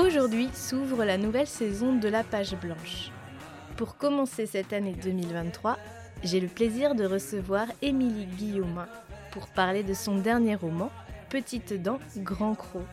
[0.00, 3.10] Aujourd'hui s'ouvre la nouvelle saison de la page blanche.
[3.76, 5.76] Pour commencer cette année 2023,
[6.24, 8.88] j'ai le plaisir de recevoir Émilie Guillaumin
[9.30, 10.90] pour parler de son dernier roman,
[11.28, 12.86] Petite dent, grand croc.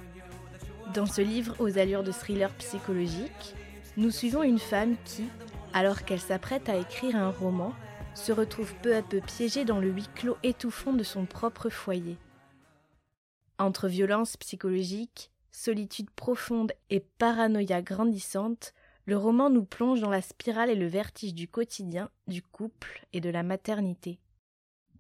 [0.94, 3.56] Dans ce livre aux allures de thriller psychologique,
[3.96, 5.30] nous suivons une femme qui,
[5.74, 7.74] alors qu'elle s'apprête à écrire un roman,
[8.16, 12.18] se retrouve peu à peu piégée dans le huis clos étouffant de son propre foyer.
[13.60, 18.73] Entre violence psychologique, solitude profonde et paranoïa grandissante,
[19.05, 23.22] le roman nous plonge dans la spirale et le vertige du quotidien, du couple et
[23.22, 24.19] de la maternité.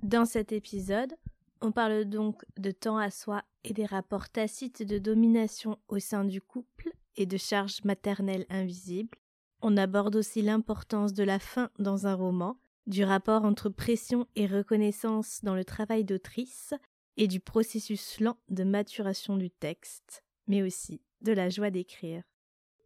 [0.01, 1.13] Dans cet épisode,
[1.61, 6.23] on parle donc de temps à soi et des rapports tacites de domination au sein
[6.23, 9.17] du couple et de charges maternelles invisibles.
[9.61, 14.47] On aborde aussi l'importance de la fin dans un roman, du rapport entre pression et
[14.47, 16.73] reconnaissance dans le travail d'autrice,
[17.17, 22.23] et du processus lent de maturation du texte, mais aussi de la joie d'écrire.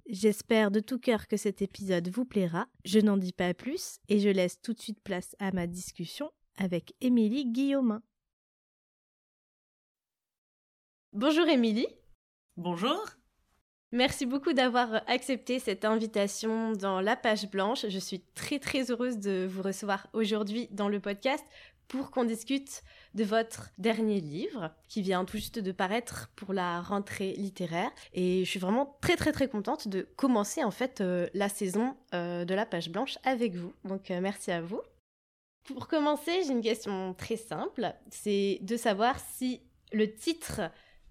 [0.08, 2.68] J'espère de tout cœur que cet épisode vous plaira.
[2.86, 6.32] Je n'en dis pas plus et je laisse tout de suite place à ma discussion
[6.58, 8.02] avec Émilie Guillaumin.
[11.14, 11.88] Bonjour Émilie.
[12.58, 13.02] Bonjour.
[13.94, 17.86] Merci beaucoup d'avoir accepté cette invitation dans la page blanche.
[17.90, 21.46] Je suis très très heureuse de vous recevoir aujourd'hui dans le podcast
[21.92, 22.84] pour qu'on discute
[23.16, 27.92] de votre dernier livre qui vient tout juste de paraître pour la rentrée littéraire.
[28.14, 31.98] Et je suis vraiment très très très contente de commencer en fait euh, la saison
[32.14, 33.74] euh, de la page blanche avec vous.
[33.84, 34.80] Donc euh, merci à vous.
[35.66, 37.94] Pour commencer, j'ai une question très simple.
[38.10, 39.62] C'est de savoir si
[39.92, 40.62] le titre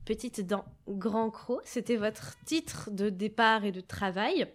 [0.07, 4.47] Petite dent, grand croc, c'était votre titre de départ et de travail,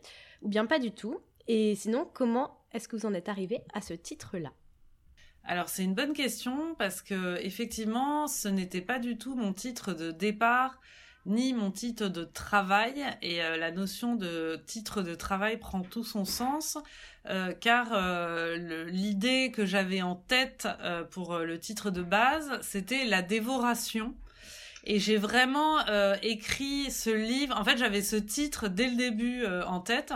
[0.42, 3.80] ou bien pas du tout Et sinon, comment est-ce que vous en êtes arrivé à
[3.80, 4.52] ce titre-là?
[5.48, 9.94] Alors c'est une bonne question parce que effectivement ce n'était pas du tout mon titre
[9.94, 10.80] de départ
[11.26, 16.04] ni mon titre de travail et euh, la notion de titre de travail prend tout
[16.04, 16.78] son sens
[17.28, 20.68] euh, car euh, l'idée que j'avais en tête
[21.12, 24.16] pour le titre de base c'était la dévoration
[24.88, 25.84] et j'ai vraiment
[26.22, 27.60] écrit ce livre.
[27.60, 30.14] En fait, j'avais ce titre dès le début en tête.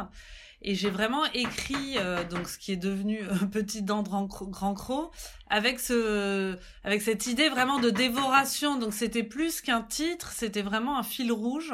[0.62, 3.22] Et j'ai vraiment écrit euh, donc ce qui est devenu
[3.52, 4.28] Petit dent grand,
[4.74, 5.12] croc
[5.50, 8.78] avec ce avec cette idée vraiment de dévoration.
[8.78, 11.74] Donc c'était plus qu'un titre, c'était vraiment un fil rouge.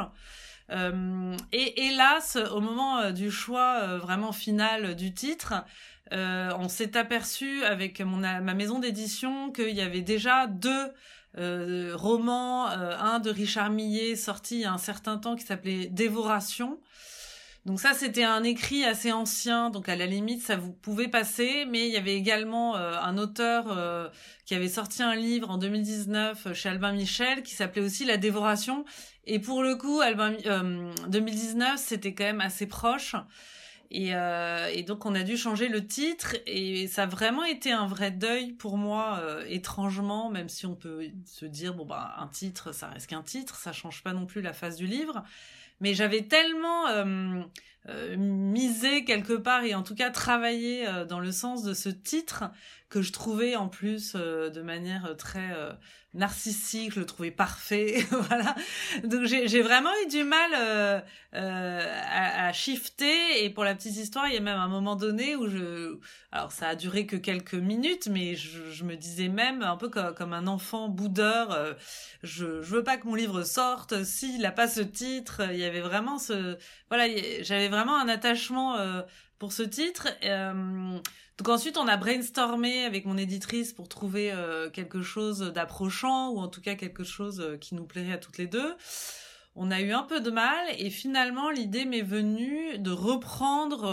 [0.72, 5.54] et hélas, au moment du choix vraiment final du titre,
[6.12, 10.92] on s'est aperçu avec mon, ma maison d'édition qu'il y avait déjà deux
[11.38, 15.88] euh, euh, un de Richard Millet sorti il y a un certain temps qui s'appelait
[15.88, 16.80] Dévoration.
[17.66, 21.66] Donc ça, c'était un écrit assez ancien, donc à la limite, ça vous pouvez passer.
[21.70, 24.12] Mais il y avait également euh, un auteur
[24.46, 28.86] qui avait sorti un livre en 2019 chez Albin Michel qui s'appelait aussi La Dévoration.
[29.26, 30.34] Et pour le coup, Albin
[31.08, 33.16] 2019, c'était quand même assez proche.
[33.94, 37.88] Euh, et, donc on a dû changer le titre et ça a vraiment été un
[37.88, 42.28] vrai deuil pour moi euh, étrangement, même si on peut se dire bon bah un
[42.28, 45.24] titre ça reste qu'un titre, ça change pas non plus la face du livre.
[45.80, 47.44] Mais j'avais tellement euh,
[48.18, 52.46] misé quelque part et en tout cas travaillé dans le sens de ce titre
[52.90, 55.52] que je trouvais en plus de manière très
[56.16, 58.56] narcissique, je le trouvais parfait, voilà.
[59.04, 61.00] Donc j'ai vraiment eu du mal euh,
[61.36, 65.36] euh, à, shifter et pour la petite histoire, il y a même un moment donné
[65.36, 65.98] où je,
[66.32, 70.34] alors ça a duré que quelques minutes, mais je, me disais même un peu comme,
[70.34, 71.74] un enfant boudeur, euh,
[72.24, 75.42] je, je veux pas que mon livre sorte s'il n'a pas ce titre.
[75.52, 76.58] Il y avait vraiment ce,
[76.90, 77.08] voilà,
[77.42, 79.02] j'avais vraiment un attachement euh,
[79.40, 80.08] pour ce titre.
[80.24, 81.00] Euh,
[81.38, 86.40] donc ensuite, on a brainstormé avec mon éditrice pour trouver euh, quelque chose d'approchant ou
[86.40, 88.76] en tout cas quelque chose euh, qui nous plairait à toutes les deux.
[89.58, 93.86] On a eu un peu de mal et finalement l'idée m'est venue de reprendre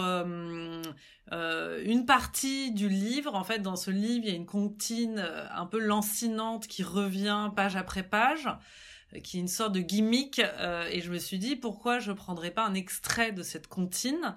[1.31, 3.33] une partie du livre.
[3.33, 5.25] En fait, dans ce livre, il y a une comptine
[5.55, 8.49] un peu lancinante qui revient page après page
[9.23, 12.65] qui est une sorte de gimmick et je me suis dit pourquoi je prendrais pas
[12.65, 14.35] un extrait de cette comptine?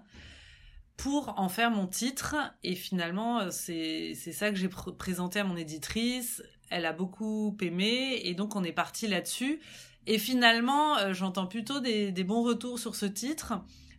[0.96, 2.36] Pour en faire mon titre.
[2.62, 6.42] Et finalement, euh, c'est ça que j'ai présenté à mon éditrice.
[6.70, 9.60] Elle a beaucoup aimé et donc on est parti là-dessus.
[10.06, 13.54] Et finalement, euh, j'entends plutôt des, des, bons retours sur ce titre.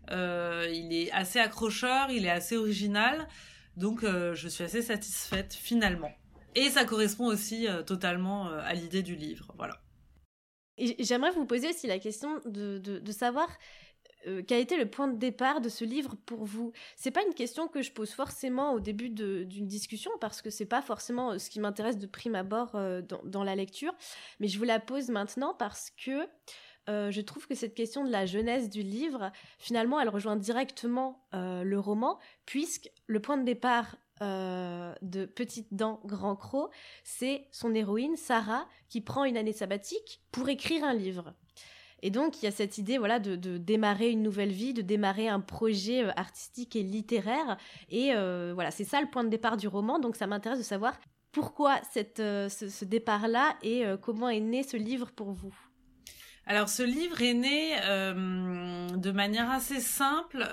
[0.09, 3.27] il est assez accrocheur, il est assez original.
[3.75, 6.11] Donc je suis assez satisfaite finalement.
[6.55, 9.53] Et ça correspond aussi totalement à l'idée du livre.
[9.57, 9.79] Voilà.
[10.77, 13.47] J'aimerais vous poser aussi la question de, de savoir
[14.27, 16.74] euh, quel a été le point de départ de ce livre pour vous?
[16.95, 20.65] C'est pas une question que je pose forcément au début d'une discussion parce que c'est
[20.65, 23.94] pas forcément euh, ce qui m'intéresse de prime abord euh, dans, la lecture,
[24.39, 26.27] mais je vous la pose maintenant parce que
[26.88, 31.75] je trouve que cette question de la jeunesse du livre, finalement, elle rejoint directement le
[31.75, 38.68] roman, puisque le point de départ de Petite Dent, Grand Croc, c'est son héroïne, Sarah,
[38.88, 41.33] qui prend une année sabbatique pour écrire un livre.
[42.01, 45.27] Et donc, il y a cette idée voilà, de, démarrer une nouvelle vie, de démarrer
[45.27, 47.57] un projet euh, artistique et littéraire.
[47.89, 49.99] Et euh, voilà, c'est ça le point de départ du roman.
[49.99, 50.94] Donc, ça m'intéresse de savoir
[51.31, 55.53] pourquoi cette, euh, ce, départ-là et comment est né ce livre pour vous.
[56.47, 57.75] Alors ce livre est né
[58.95, 60.47] de manière assez simple.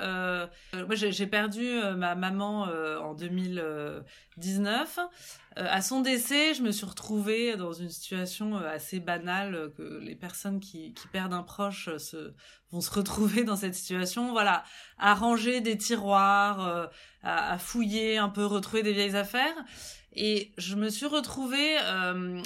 [0.75, 2.63] moi j'ai perdu ma maman
[3.01, 4.99] en 2019
[5.57, 9.69] euh, à son décès, je me suis retrouvée dans une situation euh, assez banale euh,
[9.71, 12.35] que les personnes qui, qui perdent un proche se,
[12.73, 14.33] vont se retrouver dans cette situation.
[14.33, 14.65] Voilà,
[14.99, 16.91] à ranger des tiroirs,
[17.23, 19.55] à, fouiller un peu, retrouver des vieilles affaires.
[20.17, 21.77] Et je me suis retrouvée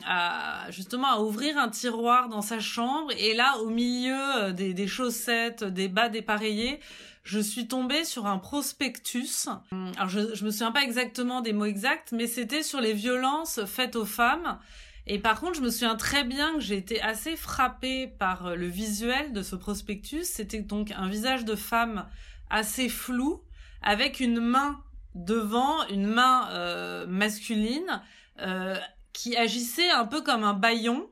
[0.06, 4.86] à justement à ouvrir un tiroir dans sa chambre et là au milieu des, des
[4.86, 6.80] chaussettes, des bas dépareillés,
[7.24, 9.48] je suis tombée sur un prospectus.
[9.96, 13.60] Alors je, je me souviens pas exactement des mots exacts, mais c'était sur les violences
[13.66, 14.58] faites aux femmes.
[15.06, 18.66] Et par contre, je me souviens très bien que j'ai été assez frappée par le
[18.66, 20.24] visuel de ce prospectus.
[20.24, 22.06] C'était donc un visage de femme
[22.50, 23.42] assez flou,
[23.82, 24.82] avec une main
[25.14, 28.02] devant, une main euh, masculine,
[28.40, 28.76] euh,
[29.12, 31.08] qui agissait un peu comme un baillon.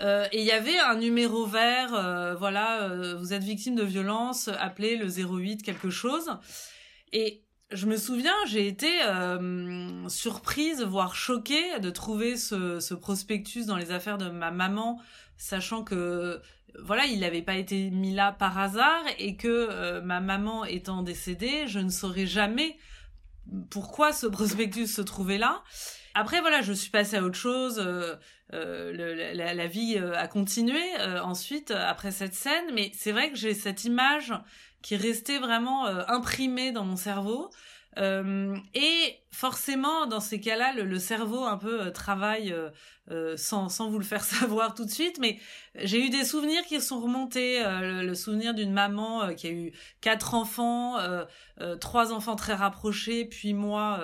[0.00, 4.96] Euh, et il y avait un numéro vert, voilà, vous êtes victime de violence, appelez
[4.96, 6.30] le 08 quelque chose.
[7.12, 7.42] Et
[7.72, 8.88] je me souviens, j'ai été
[10.06, 15.00] surprise, voire choquée de trouver ce, prospectus dans les affaires de ma maman,
[15.36, 16.40] sachant que
[16.84, 21.66] voilà, il n'avait pas été mis là par hasard et que ma maman étant décédée,
[21.66, 22.76] je ne saurais jamais
[23.70, 25.62] pourquoi ce prospectus se trouvait là.
[26.14, 27.78] Après, voilà, je suis passée à autre chose.
[27.78, 28.16] Euh,
[28.52, 30.82] euh, la, vie euh, a continué
[31.22, 32.64] ensuite, après cette scène.
[32.74, 34.34] Mais c'est vrai que j'ai cette image
[34.82, 37.50] qui est restée vraiment imprimée dans mon cerveau.
[37.98, 42.54] Euh, et forcément, dans ces cas-là, le, cerveau un peu euh, travaille
[43.10, 45.18] euh, sans, sans vous le faire savoir tout de suite.
[45.18, 45.38] Mais
[45.74, 47.62] j'ai eu des souvenirs qui sont remontés.
[47.64, 50.96] Le, souvenir d'une maman qui a eu quatre enfants,
[51.80, 54.00] trois enfants très rapprochés, puis moi,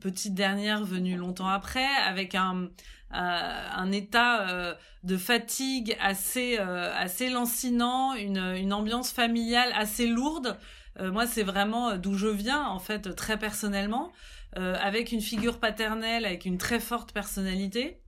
[0.00, 2.68] petite dernière venue longtemps après, avec un
[3.10, 10.58] un état de fatigue assez assez lancinant, une, une ambiance familiale assez lourde.
[11.00, 14.12] Euh, moi, c'est vraiment euh, d'où je viens, en fait, très personnellement,
[14.56, 18.00] euh, avec une figure paternelle, avec une très forte personnalité.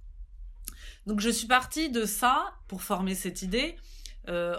[1.06, 3.76] Donc, je suis partie de ça pour former cette idée.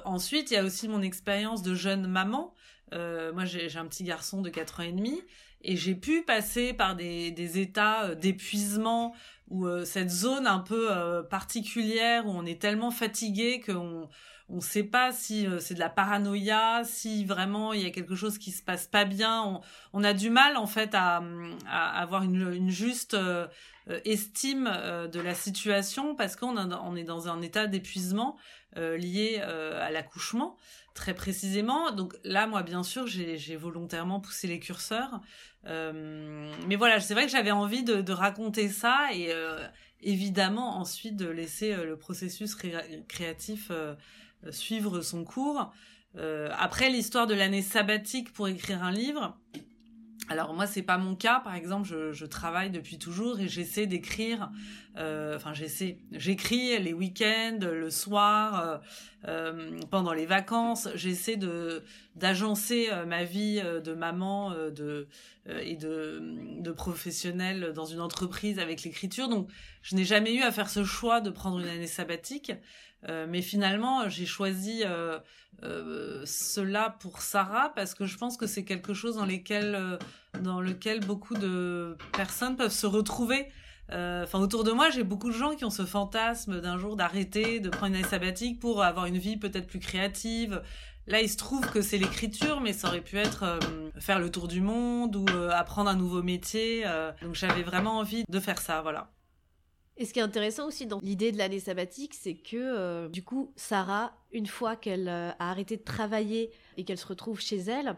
[0.05, 2.53] ensuite, il y a aussi mon expérience de jeune maman.
[2.93, 5.21] moi, j'ai un petit garçon de 4 ans et demi
[5.61, 9.13] et j'ai pu passer par des, des états d'épuisement
[9.49, 10.89] ou cette zone un peu
[11.29, 14.07] particulière où on est tellement fatigué qu'on
[14.49, 17.89] on ne sait pas si euh, c'est de la paranoïa, si vraiment il y a
[17.89, 19.61] quelque chose qui se passe pas bien.
[19.93, 21.21] On, a du mal en fait à,
[21.67, 23.47] avoir une, juste euh,
[23.89, 24.65] euh, estime
[25.11, 28.37] de la situation parce qu'on on est dans un état d'épuisement
[28.75, 30.55] lié à l'accouchement
[30.93, 31.91] très précisément.
[31.91, 35.19] Donc là, moi, bien sûr, j'ai volontairement poussé les curseurs.
[35.65, 39.33] mais voilà, c'est vrai que j'avais envie de, raconter ça et
[40.01, 42.55] évidemment ensuite de laisser le processus
[43.07, 43.95] créatif euh,
[44.51, 45.71] suivre son cours.
[46.17, 49.37] Euh, après l'histoire de l'année sabbatique pour écrire un livre,
[50.29, 54.49] alors moi c'est pas mon cas, par exemple je, travaille depuis toujours et j'essaie d'écrire,
[54.97, 58.81] euh, enfin j'essaie, j'écris les week-ends, le soir,
[59.91, 61.83] pendant les vacances, j'essaie de
[62.15, 65.07] d'agencer ma vie de maman de
[65.61, 69.49] et de, de professionnel dans une entreprise avec l'écriture, donc
[69.81, 72.51] je n'ai jamais eu à faire ce choix de prendre une année sabbatique.
[73.09, 75.19] Euh, mais finalement, j'ai choisi euh,
[75.63, 79.99] euh, cela pour Sarah parce que je pense que c'est quelque chose dans, lesquels,
[80.41, 83.47] dans lequel beaucoup de personnes peuvent se retrouver.
[83.89, 87.61] Enfin, autour de moi, j'ai beaucoup de gens qui ont ce fantasme d'un jour d'arrêter,
[87.61, 90.61] de prendre une année sabbatique pour avoir une vie peut-être plus créative.
[91.05, 93.59] Là, il se trouve que c'est l'écriture, mais ça aurait pu être
[93.97, 96.83] faire le tour du monde ou apprendre un nouveau métier.
[97.21, 99.09] donc, j'avais vraiment envie de faire ça, voilà.
[99.97, 103.23] Et ce qui est intéressant aussi dans l'idée de l'année sabbatique, c'est que euh, du
[103.23, 107.57] coup, Sarah, une fois qu'elle euh, a arrêté de travailler et qu'elle se retrouve chez
[107.57, 107.95] elle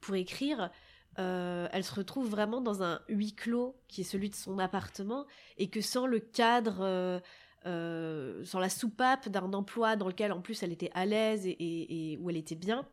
[0.00, 0.70] pour écrire,
[1.18, 5.26] euh, elle se retrouve vraiment dans un huis clos qui est celui de son appartement
[5.58, 7.20] et que sans le cadre
[7.62, 12.30] sans la soupape d'un emploi dans lequel en plus elle était à l'aise et, où
[12.30, 12.86] elle était bien,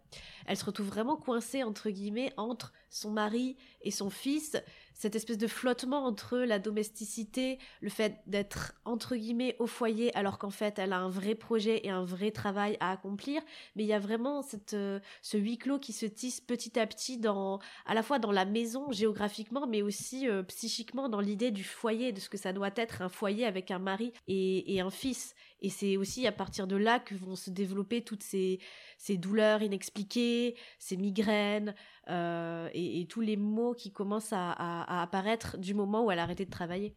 [0.45, 4.57] elle se retrouve vraiment coincée entre guillemets entre son mari et son fils
[4.97, 10.37] cette espèce de flottement entre la domesticité, le fait d'être entre guillemets au foyer alors
[10.39, 13.41] qu'en fait elle a un vrai projet et un vrai travail à accomplir,
[13.75, 16.87] mais il y a vraiment cette, euh, ce huis clos qui se tisse petit à
[16.87, 21.51] petit dans, à la fois dans la maison géographiquement, mais aussi euh, psychiquement dans l'idée
[21.51, 24.81] du foyer, de ce que ça doit être un foyer avec un mari et, et
[24.81, 25.35] un fils.
[25.61, 28.59] Et c'est aussi à partir de là que vont se développer toutes ces,
[28.97, 31.73] ces douleurs inexpliquées, ces migraines,
[32.09, 36.45] euh, et, tous les mots qui commencent à, apparaître du moment où elle a arrêté
[36.45, 36.93] de travailler.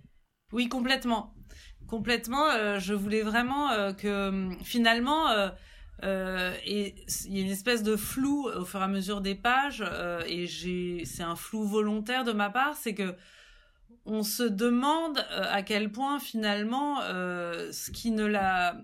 [0.53, 1.35] Oui, complètement.
[1.87, 2.47] Complètement.
[2.51, 5.31] Euh, je voulais vraiment euh, que finalement,
[6.03, 6.93] il
[7.29, 9.85] y a une espèce de flou au fur et à mesure des pages,
[10.27, 10.47] et
[11.05, 13.15] c'est un flou volontaire de ma part, c'est que
[14.07, 18.77] on se demande à quel point finalement ce qui ne l'a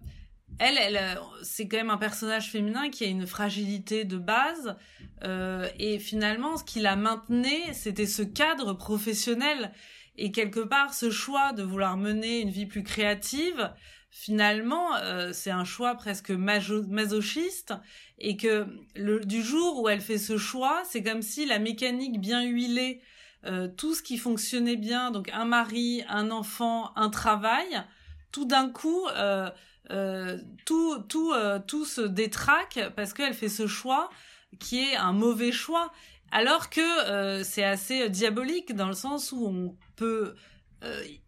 [0.58, 4.76] elle, elle, euh, c'est quand même un personnage féminin qui a une fragilité de base.
[5.24, 9.72] Euh, et finalement, ce qui la maintenait, c'était ce cadre professionnel.
[10.16, 13.70] Et quelque part, ce choix de vouloir mener une vie plus créative,
[14.10, 17.74] finalement, euh, c'est un choix presque masochiste.
[18.18, 22.18] Et que le, du jour où elle fait ce choix, c'est comme si la mécanique
[22.18, 23.02] bien huilée,
[23.76, 27.82] tout ce qui fonctionnait bien, donc un mari, un enfant, un travail,
[28.32, 29.06] tout d'un coup
[29.90, 34.10] euh, tout, tout, euh, tout se détraque parce qu'elle fait ce choix
[34.58, 35.92] qui est un mauvais choix.
[36.32, 40.34] Alors que euh, c'est assez diabolique dans le sens où on peut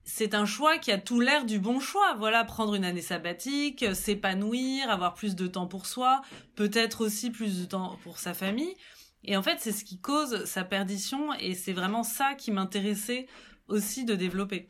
[0.04, 2.14] c'est un choix qui a tout l'air du bon choix.
[2.16, 6.22] Voilà, prendre une année sabbatique, s'épanouir, avoir plus de temps pour soi,
[6.54, 8.76] peut-être aussi plus de temps pour sa famille.
[9.25, 13.26] Et en fait, c'est ce qui cause sa perdition et c'est vraiment ça qui m'intéressait
[13.68, 14.66] aussi de développer.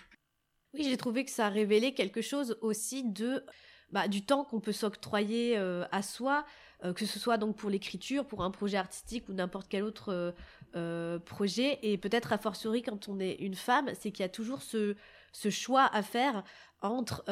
[0.75, 3.45] Oui, j'ai trouvé que ça révélait quelque chose aussi de
[3.91, 6.45] bah, du temps qu'on peut s'octroyer euh, à soi,
[6.85, 10.35] euh, que ce soit donc pour l'écriture, pour un projet artistique ou n'importe quel autre
[10.77, 11.79] euh, projet.
[11.83, 14.95] Et peut-être a fortiori quand on est une femme, c'est qu'il y a toujours ce,
[15.33, 16.45] ce choix à faire
[16.83, 17.25] entre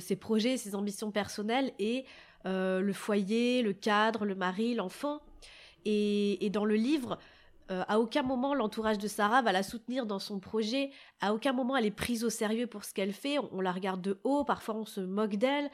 [0.00, 2.04] ses projets, ses ambitions personnelles et
[2.44, 5.22] le foyer, le cadre, le mari, l'enfant.
[5.84, 7.18] Et, dans le livre,
[7.68, 11.74] à aucun moment l'entourage de Sarah va la soutenir dans son projet, à aucun moment
[11.74, 14.74] elle est prise au sérieux pour ce qu'elle fait, on, la regarde de haut, parfois
[14.74, 15.70] on se moque d'elle,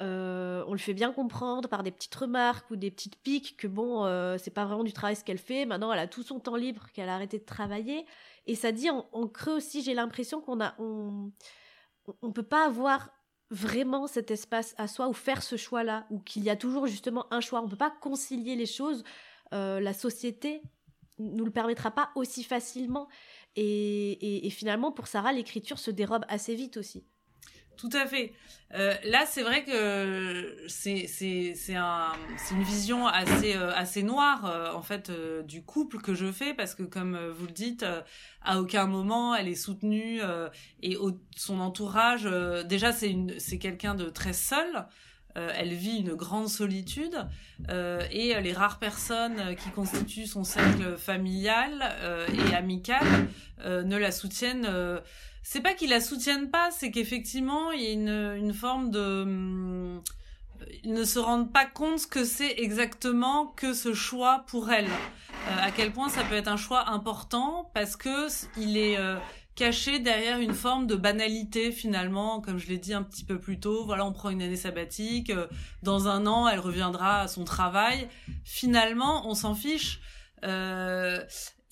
[0.00, 3.66] euh, on le fait bien comprendre par des petites remarques ou des petites piques que
[3.66, 5.66] bon, euh, c'est pas vraiment du travail ce qu'elle fait.
[5.66, 8.06] Maintenant, elle a tout son temps libre, qu'elle a arrêté de travailler.
[8.46, 11.32] Et ça dit en, creux aussi, j'ai l'impression qu'on a, on,
[12.22, 13.10] on peut pas avoir
[13.50, 17.26] vraiment cet espace à soi ou faire ce choix-là, ou qu'il y a toujours justement
[17.32, 17.60] un choix.
[17.60, 19.02] On peut pas concilier les choses.
[19.52, 20.62] Euh, la société
[21.18, 23.08] nous le permettra pas aussi facilement.
[23.56, 27.04] et finalement, pour Sarah, l'écriture se dérobe assez vite aussi.
[27.78, 28.32] Tout à fait.
[28.74, 31.06] Euh, là, c'est vrai que c'est
[31.76, 32.12] un
[32.50, 35.12] une vision assez euh, assez noire en fait
[35.46, 37.86] du couple que je fais parce que comme vous le dites,
[38.42, 40.20] à aucun moment elle est soutenue
[40.82, 40.96] et
[41.36, 42.28] son entourage
[42.66, 44.86] déjà c'est c'est quelqu'un de très seul.
[45.54, 47.26] Elle vit une grande solitude
[47.68, 51.94] et les rares personnes qui constituent son cercle familial
[52.32, 53.04] et amical
[53.64, 54.66] ne la soutiennent
[55.50, 59.22] c'est pas qu'ils la soutiennent pas, c'est qu'effectivement, il y a une, forme de...
[59.22, 60.02] Hum,
[60.84, 64.84] ils ne se rendent pas compte ce que c'est exactement que ce choix pour elle.
[64.84, 68.28] Euh, à quel point ça peut être un choix important parce que
[68.58, 69.16] il est euh,
[69.58, 73.58] caché derrière une forme de banalité finalement, comme je l'ai dit un petit peu plus
[73.58, 73.84] tôt.
[73.84, 75.48] Voilà, on prend une année sabbatique, euh,
[75.82, 78.08] dans un an, elle reviendra à son travail.
[78.44, 80.00] Finalement, on s'en fiche.
[80.44, 81.18] Euh,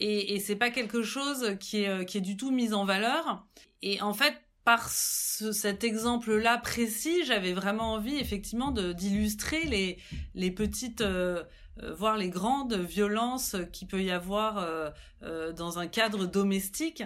[0.01, 3.47] et, c'est pas quelque chose qui est, qui est du tout mis en valeur.
[3.83, 9.99] Et en fait, par cet exemple-là précis, j'avais vraiment envie effectivement d'illustrer les,
[10.35, 11.45] les petites, euh,
[11.83, 14.91] euh, voire les grandes violences qu'il peut y avoir euh,
[15.23, 17.03] euh, dans un cadre domestique.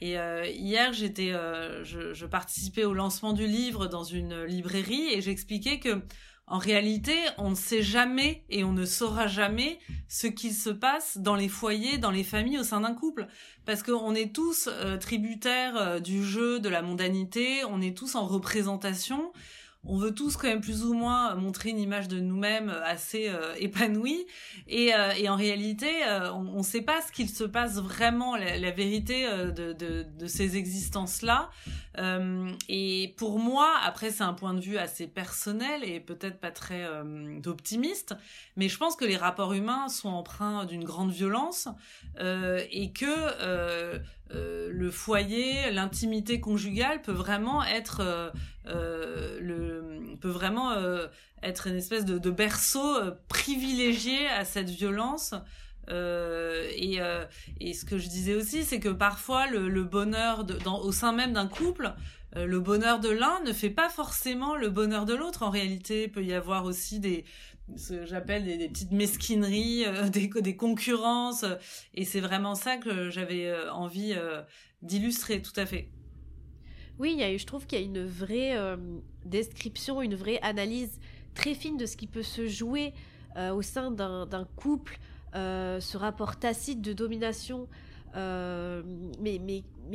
[0.00, 0.16] Et
[0.52, 1.32] hier, j'étais,
[1.82, 6.02] je, je, participais au lancement du livre dans une librairie et j'expliquais que
[6.46, 11.16] en réalité, on ne sait jamais et on ne saura jamais ce qu'il se passe
[11.16, 13.28] dans les foyers, dans les familles, au sein d'un couple.
[13.64, 18.14] Parce qu'on est tous euh, tributaires euh, du jeu, de la mondanité, on est tous
[18.14, 19.32] en représentation.
[19.86, 24.26] On veut tous quand même plus ou moins montrer une image de nous-mêmes assez épanouie,
[24.68, 25.90] et, et, en réalité,
[26.34, 30.56] on ne sait pas ce qu'il se passe vraiment, la, vérité de, de, de, ces
[30.56, 31.50] existences-là.
[32.68, 36.86] et pour moi, après c'est un point de vue assez personnel et peut-être pas très
[37.46, 38.14] optimiste,
[38.56, 41.68] mais je pense que les rapports humains sont empreints d'une grande violence
[42.18, 43.04] et que
[43.40, 43.98] euh,
[44.34, 48.32] euh, le foyer, l'intimité conjugale peut vraiment être
[48.66, 50.74] euh, le peut vraiment
[51.42, 52.96] être une espèce de, berceau
[53.28, 55.34] privilégié à cette violence.
[55.88, 60.46] et, ce que je disais aussi, c'est que parfois le, bonheur
[60.82, 61.92] au sein même d'un couple,
[62.36, 65.42] le bonheur de l'un ne fait pas forcément le bonheur de l'autre.
[65.42, 67.24] En réalité, il peut y avoir aussi des,
[67.76, 71.44] ce que j'appelle des, petites mesquineries, euh, des, concurrences.
[71.44, 71.56] Euh,
[71.94, 74.14] et c'est vraiment ça que j'avais euh, envie
[74.82, 75.88] d'illustrer, tout à fait.
[76.98, 78.56] Oui, y a, je trouve qu'il y a une vraie
[79.24, 81.00] description, une vraie analyse
[81.34, 82.92] très fine de ce qui peut se jouer
[83.36, 84.98] au sein d'un couple,
[85.34, 87.68] ce rapport tacite de domination
[88.16, 88.82] euh,
[89.20, 89.40] mais,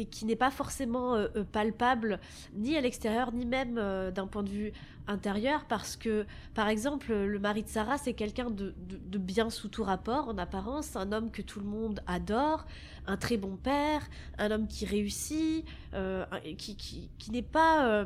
[0.06, 2.20] qui n'est pas forcément euh, euh, palpable
[2.54, 3.76] ni à l'extérieur ni même
[4.14, 4.74] d'un point de vue
[5.08, 8.74] intérieur parce que par exemple le mari de Sarah c'est quelqu'un de,
[9.18, 12.66] bien sous tout rapport en apparence un homme que tout le monde adore
[13.08, 14.08] un très bon père
[14.38, 15.66] un homme qui réussit
[16.58, 18.06] qui n'est pas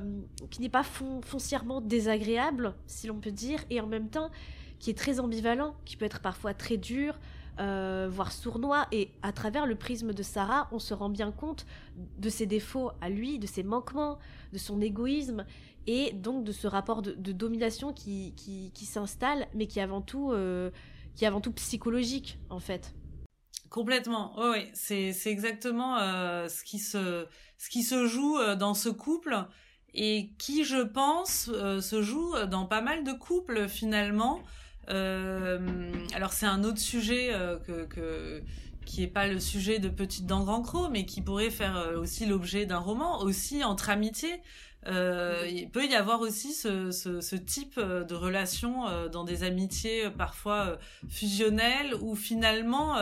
[0.50, 4.32] qui n'est pas foncièrement désagréable si l'on peut dire et en même temps
[4.80, 7.20] qui est très ambivalent qui peut être parfois très dur
[7.60, 8.88] euh, voire sournois.
[8.92, 11.66] Et à travers le prisme de Sarah, on se rend bien compte
[12.18, 14.18] de ses défauts à lui, de ses manquements,
[14.54, 15.46] de son égoïsme,
[15.86, 20.32] et donc de ce rapport de, domination qui, qui, s'installe, mais qui est avant tout,
[20.32, 20.72] euh,
[21.16, 22.96] qui avant tout psychologique, en fait.
[23.70, 29.46] Complètement, oui, c'est, exactement euh, ce, qui se, ce qui se joue dans ce couple
[29.94, 34.42] et qui, je pense, se joue dans pas mal de couples finalement.
[34.90, 38.42] Euh, alors c'est un autre sujet euh, que,
[38.86, 41.98] qui est pas le sujet de Petite dents grand croc, mais qui pourrait faire euh,
[41.98, 44.42] aussi l'objet d'un roman, aussi entre amitié.
[44.86, 50.78] il peut y avoir aussi ce, ce, type de relation dans des amitiés parfois
[51.08, 52.98] fusionnelles où finalement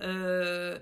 [0.00, 0.80] on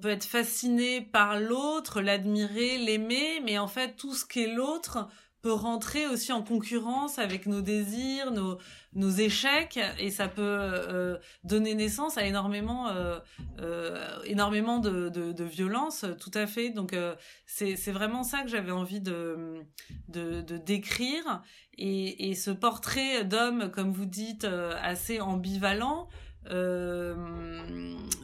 [0.00, 5.08] peut être fasciné par l'autre, l'admirer, l'aimer, mais en fait tout ce qu'est l'autre
[5.42, 8.58] peut rentrer aussi en concurrence avec nos désirs, nos,
[8.94, 13.18] nos échecs, et ça peut euh, donner naissance à énormément, euh,
[13.60, 16.70] euh, énormément de, de, violence, tout à fait.
[16.70, 16.96] Donc
[17.44, 19.62] c'est vraiment ça que j'avais envie de,
[20.08, 21.42] de, de décrire.
[21.76, 24.46] Et, et, ce portrait d'homme, comme vous dites,
[24.80, 26.08] assez ambivalent,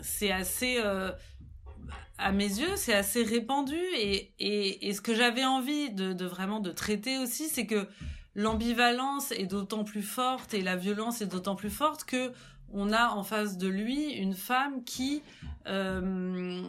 [0.02, 0.80] c'est assez
[2.18, 7.18] à mes yeux, c'est assez répandu et, ce que j'avais envie de, vraiment de traiter
[7.18, 7.86] aussi, c'est que
[8.34, 12.32] l'ambivalence est d'autant plus forte et la violence est d'autant plus forte que
[12.72, 15.22] on a en face de lui une femme qui
[15.66, 16.62] euh,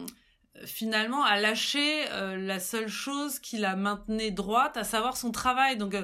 [0.64, 5.76] finalement a lâché euh, la seule chose qui la maintenait droite, à savoir son travail.
[5.76, 5.94] Donc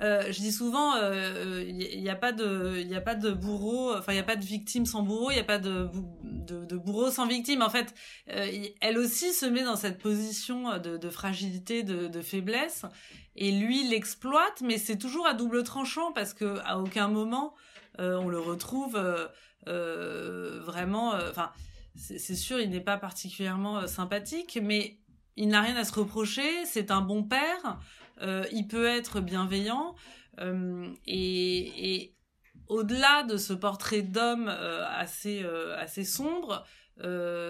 [0.00, 3.30] euh, euh, je dis souvent, il euh, n'y a pas de, il a pas de
[3.30, 5.88] bourreau, enfin il n'y a pas de victime sans bourreau, il n'y a pas de,
[6.22, 7.62] de, de, bourreau sans victime.
[7.62, 7.94] En fait,
[8.30, 12.84] euh, elle aussi se met dans cette position de, de fragilité, de, de faiblesse,
[13.36, 17.54] et lui l'exploite, mais c'est toujours à double tranchant parce que à aucun moment
[17.98, 19.00] on le retrouve
[19.66, 21.14] vraiment.
[21.30, 21.50] Enfin,
[21.94, 24.98] c'est sûr, il n'est pas particulièrement sympathique, mais
[25.36, 26.66] il n'a rien à se reprocher.
[26.66, 27.78] C'est un bon père.
[28.22, 29.94] Euh, il peut être bienveillant
[30.40, 32.12] euh, et,
[32.68, 35.44] au-delà de ce portrait d'homme euh, assez
[35.78, 36.64] assez sombre,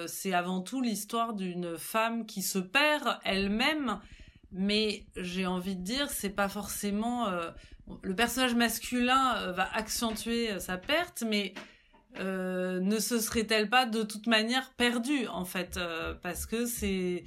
[0.06, 4.00] c'est avant tout l'histoire d'une femme qui se perd elle-même.
[4.52, 7.30] Mais j'ai envie de dire, c'est pas forcément
[8.02, 11.54] le personnage masculin va accentuer sa perte, mais
[12.18, 15.78] ne se serait-elle pas de toute manière perdue en fait
[16.22, 17.24] parce que c'est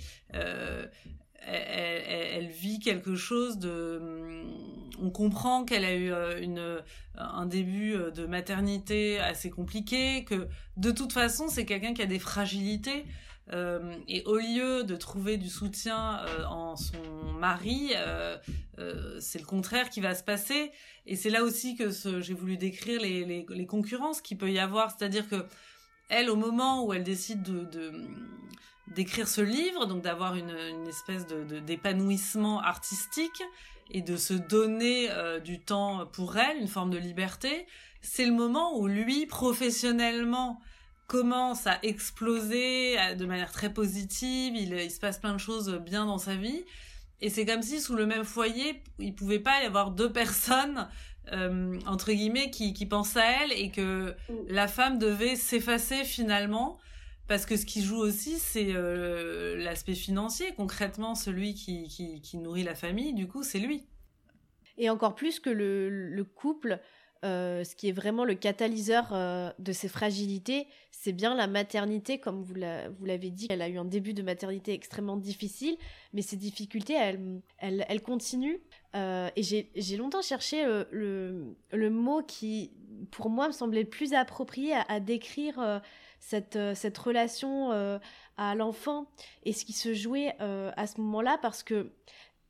[1.52, 4.44] elle, vit quelque chose de
[5.02, 6.82] on comprend qu'elle a eu euh, une
[7.16, 12.06] un début euh, de maternité assez compliqué que de toute façon c'est quelqu'un qui a
[12.06, 13.06] des fragilités
[13.52, 17.94] euh, et au lieu de trouver du soutien en son mari,
[19.20, 20.72] c'est le contraire qui va se passer.
[21.08, 21.90] Et c'est là aussi que
[22.22, 24.96] j'ai voulu décrire les, concurrences qu'il peut y avoir.
[24.96, 25.48] C'est-à-dire que
[26.10, 27.92] elle, au moment où elle décide de, de
[28.96, 33.44] d'écrire ce livre, donc d'avoir une, une, espèce de d'épanouissement artistique
[33.92, 37.66] et de se donner euh, du temps pour elle, une forme de liberté,
[38.02, 40.62] c'est le moment où lui, professionnellement,
[41.08, 46.06] commence à exploser de manière très positive, il, il, se passe plein de choses bien
[46.06, 46.64] dans sa vie,
[47.22, 50.88] et c'est comme si sous le même foyer, il pouvait pas y avoir deux personnes
[51.32, 54.34] euh, entre guillemets qui, qui pensent à elle et que mm.
[54.48, 56.80] la femme devait s'effacer finalement
[57.30, 60.52] parce que ce qui joue aussi c'est euh, l'aspect financier.
[60.58, 63.88] Concrètement celui qui, nourrit la famille du coup c'est lui.
[64.78, 66.82] Et encore plus que le, le couple
[67.26, 72.18] euh, ce qui est vraiment le catalyseur euh, de ses fragilités, c'est bien la maternité,
[72.18, 75.76] comme vous l'avez dit, elle a eu un début de maternité extrêmement difficile,
[76.14, 78.60] mais ces difficultés, elles, elles, continuent.
[78.96, 82.72] Et j'ai longtemps cherché le, mot qui,
[83.12, 85.82] pour moi, me semblait le plus approprié à, décrire
[86.20, 87.72] cette, cette relation
[88.38, 89.08] à l'enfant
[89.44, 91.92] et ce qui se jouait à ce moment-là, parce que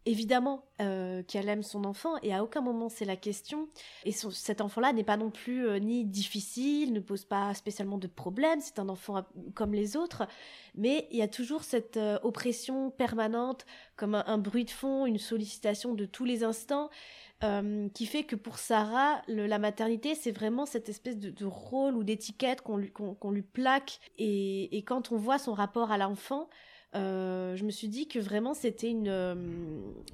[0.10, 3.69] évidemment euh, qu'elle aime son enfant et à aucun moment c'est la question.
[4.05, 8.08] Et cet enfant-là n'est pas non plus euh, ni difficile, ne pose pas spécialement de
[8.08, 10.27] problèmes, c'est un enfant comme les autres,
[10.75, 15.19] mais il y a toujours cette euh, oppression permanente, comme un, bruit de fond, une
[15.19, 16.89] sollicitation de tous les instants.
[17.93, 22.62] Qui fait que pour Sarah, la maternité, c'est vraiment cette espèce de, rôle ou d'étiquette
[22.62, 23.99] qu'on lui, plaque.
[24.17, 26.49] Et, quand on voit son rapport à l'enfant,
[26.95, 29.36] euh, je me suis dit que vraiment c'était une, euh,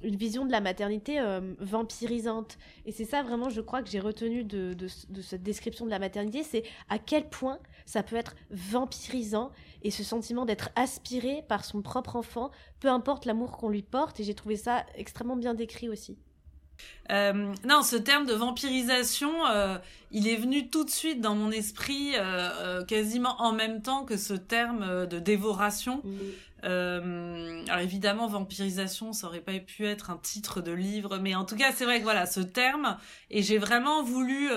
[0.02, 2.58] vision de la maternité euh, vampirisante.
[2.84, 5.98] Et c'est ça vraiment, je crois, que j'ai retenu de, de, cette description de la
[5.98, 9.50] maternité, c'est à quel point ça peut être vampirisant
[9.82, 14.20] et ce sentiment d'être aspiré par son propre enfant, peu importe l'amour qu'on lui porte.
[14.20, 16.18] Et j'ai trouvé ça extrêmement bien décrit aussi.
[17.10, 19.78] Euh, non, ce terme de vampirisation, euh,
[20.10, 24.16] il est venu tout de suite dans mon esprit, euh, quasiment en même temps que
[24.16, 26.02] ce terme de dévoration.
[26.62, 31.56] alors évidemment, vampirisation, ça aurait pas pu être un titre de livre, mais en tout
[31.56, 32.96] cas, c'est vrai que voilà, ce terme,
[33.30, 34.48] et j'ai vraiment voulu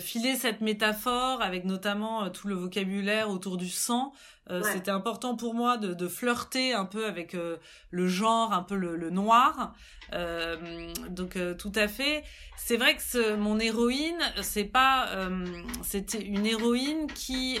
[0.00, 4.12] filer cette métaphore avec notamment tout le vocabulaire autour du sang.
[4.64, 7.34] C'était important pour moi de, de, flirter un peu avec
[7.90, 9.72] le genre, un peu le, le noir.
[10.12, 12.24] Euh, donc euh, tout à fait.
[12.56, 15.44] C'est vrai que ce, mon héroïne, c'est pas, euh,
[15.82, 17.58] c'était une héroïne qui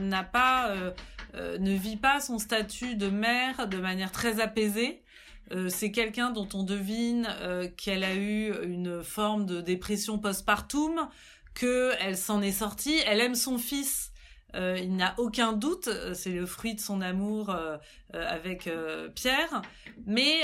[0.00, 0.74] n'a pas,
[1.34, 5.02] ne vit pas son statut de mère de manière très apaisée.
[5.68, 7.28] c'est quelqu'un dont on devine
[7.76, 11.08] qu'elle a eu une forme de dépression postpartum,
[11.54, 12.98] que elle s'en est sortie.
[13.06, 14.11] Elle aime son fils.
[14.54, 17.54] Il n'a aucun doute, c'est le fruit de son amour
[18.12, 18.70] avec
[19.14, 19.62] Pierre,
[20.06, 20.40] mais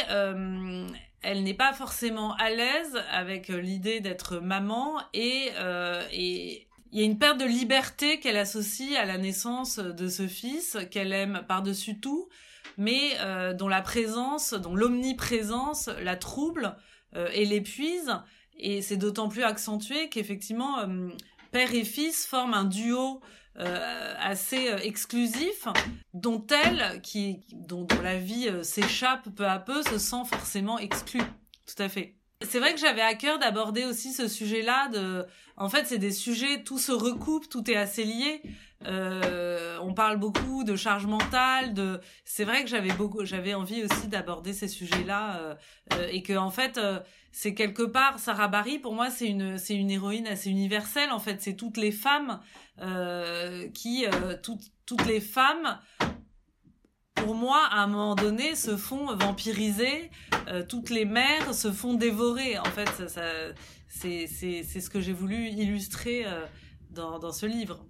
[1.22, 7.00] elle n'est pas forcément à l'aise avec euh, l'idée d'être maman et euh, il y
[7.00, 11.42] a une perte de liberté qu'elle associe à la naissance de ce fils qu'elle aime
[11.48, 12.28] par-dessus tout,
[12.76, 16.76] mais euh, dont la présence, dont l'omniprésence la trouble
[17.32, 18.12] et l'épuise.
[18.58, 20.76] Et c'est d'autant plus accentué qu'effectivement,
[21.52, 23.20] père et fils forment un duo
[23.60, 25.66] euh, assez euh, exclusif,
[26.14, 31.22] dont elle, qui, dont, la vie euh, s'échappe peu à peu, se sent forcément exclue.
[31.66, 32.14] Tout à fait.
[32.48, 34.88] C'est vrai que j'avais à cœur d'aborder aussi ce sujet-là.
[34.90, 38.42] De, en fait, c'est des sujets, tout se recoupe, tout est assez lié.
[38.84, 42.00] on parle beaucoup de charge mentale, de.
[42.24, 45.56] C'est vrai que j'avais beaucoup, j'avais envie aussi d'aborder ces sujets-là
[46.12, 46.78] et que en fait,
[47.40, 51.20] c'est quelque part Sarah Barry pour moi c'est une c'est une héroïne assez universelle en
[51.20, 51.40] fait.
[51.40, 52.40] C'est toutes les femmes
[52.80, 55.78] euh, qui euh, toutes les femmes
[57.14, 60.10] pour moi à un moment donné se font vampiriser
[60.48, 62.58] euh, toutes les mères se font dévorer.
[62.58, 62.90] En fait
[63.86, 66.26] c'est c'est c'est ce que j'ai voulu illustrer
[66.90, 67.86] dans dans ce livre.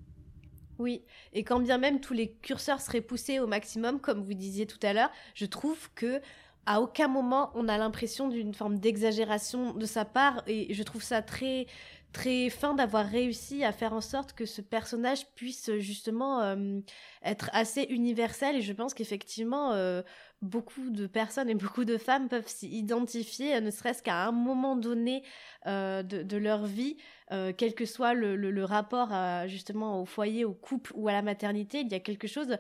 [0.78, 4.64] Oui, et quand bien même tous les curseurs seraient poussés au maximum, comme vous disiez
[4.66, 6.20] tout à l'heure, je trouve que
[6.68, 10.42] à aucun moment on a l'impression d'une forme d'exagération de sa part.
[10.46, 11.66] Et je trouve ça très
[12.12, 16.80] très fin d'avoir réussi à faire en sorte que ce personnage puisse justement euh,
[17.22, 18.56] être assez universel.
[18.56, 20.02] Et je pense qu'effectivement euh,
[20.40, 24.76] beaucoup de personnes et beaucoup de femmes peuvent s'y identifier ne serait-ce qu'à un moment
[24.76, 25.22] donné
[25.66, 26.96] euh, de, leur vie.
[27.30, 29.10] Quel que soit le rapport
[29.48, 32.56] justement au foyer au couple ou à la maternité il y a quelque chose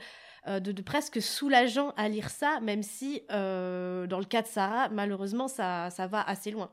[0.48, 4.88] euh, de, presque soulageant à lire ça, même si euh, dans le cas de Sarah,
[4.88, 6.70] malheureusement, ça, ça va assez loin.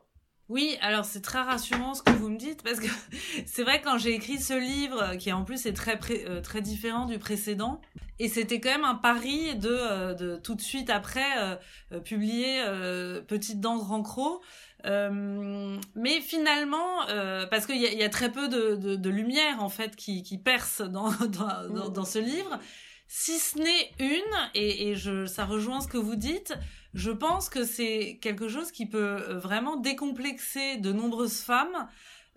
[0.47, 2.87] Oui, alors c'est très rassurant ce que vous me dites parce que
[3.45, 7.05] c'est vrai quand j'ai écrit ce livre qui en plus est très euh, très différent
[7.05, 7.81] du précédent
[8.19, 11.59] et c'était quand même un pari de, de tout de suite après
[12.05, 12.63] publier
[13.27, 14.41] Petite dent grand croc.
[14.85, 17.07] mais finalement,
[17.49, 21.11] parce qu'il y a, très peu de, de, lumière en fait qui, qui perce dans,
[21.27, 22.57] dans, dans ce livre,
[23.07, 26.53] si ce n'est une, et, je, ça rejoint ce que vous dites,
[26.93, 31.87] je pense que c'est quelque chose qui peut euh, vraiment décomplexer de nombreuses femmes,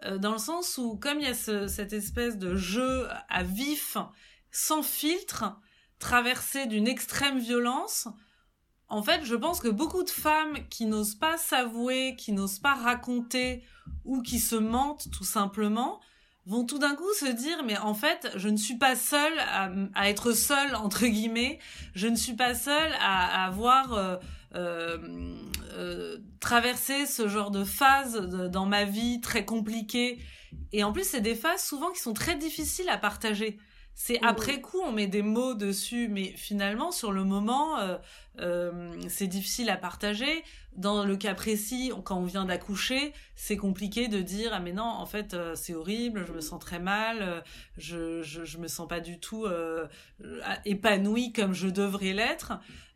[0.04, 3.42] euh, dans le sens où, comme il y a ce, cette espèce de jeu à
[3.42, 3.96] vif,
[4.50, 5.58] sans filtre,
[5.98, 8.08] traversé d'une extrême violence,
[8.88, 12.74] en fait, je pense que beaucoup de femmes qui n'osent pas s'avouer, qui n'osent pas
[12.74, 13.62] raconter
[14.04, 16.00] ou qui se mentent tout simplement,
[16.48, 19.38] vont tout d'un coup se dire mais en fait je ne suis pas seule
[19.94, 21.58] à, être seule entre guillemets.
[21.94, 24.16] Je ne suis pas seule à, avoir euh,
[24.54, 24.98] euh,
[25.74, 28.14] euh, traversé ce genre de phase
[28.50, 30.18] dans ma vie très compliquée.
[30.72, 33.58] Et en plus c'est des phases souvent qui sont très difficiles à partager.
[33.94, 37.76] C'est après coup on met des mots dessus mais finalement sur le moment
[39.08, 40.44] c'est difficile à partager
[40.78, 44.84] dans le cas précis, quand on vient d'accoucher, c'est compliqué de dire ah mais non
[44.84, 47.40] en fait euh, c'est horrible, je me sens très mal, euh,
[47.76, 49.86] je, je me sens pas du tout euh,
[50.64, 52.52] épanouie comme je devrais l'être.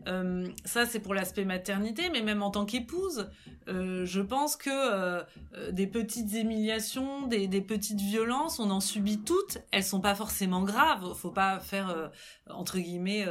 [0.07, 3.29] Euh, ça c'est pour l'aspect maternité, mais même en tant qu'épouse,
[3.67, 5.23] je pense que
[5.71, 9.59] des petites humiliations, des, des petites violences, on en subit toutes.
[9.71, 11.15] Elles sont pas forcément graves.
[11.15, 12.11] Faut pas faire
[12.51, 13.25] entre guillemets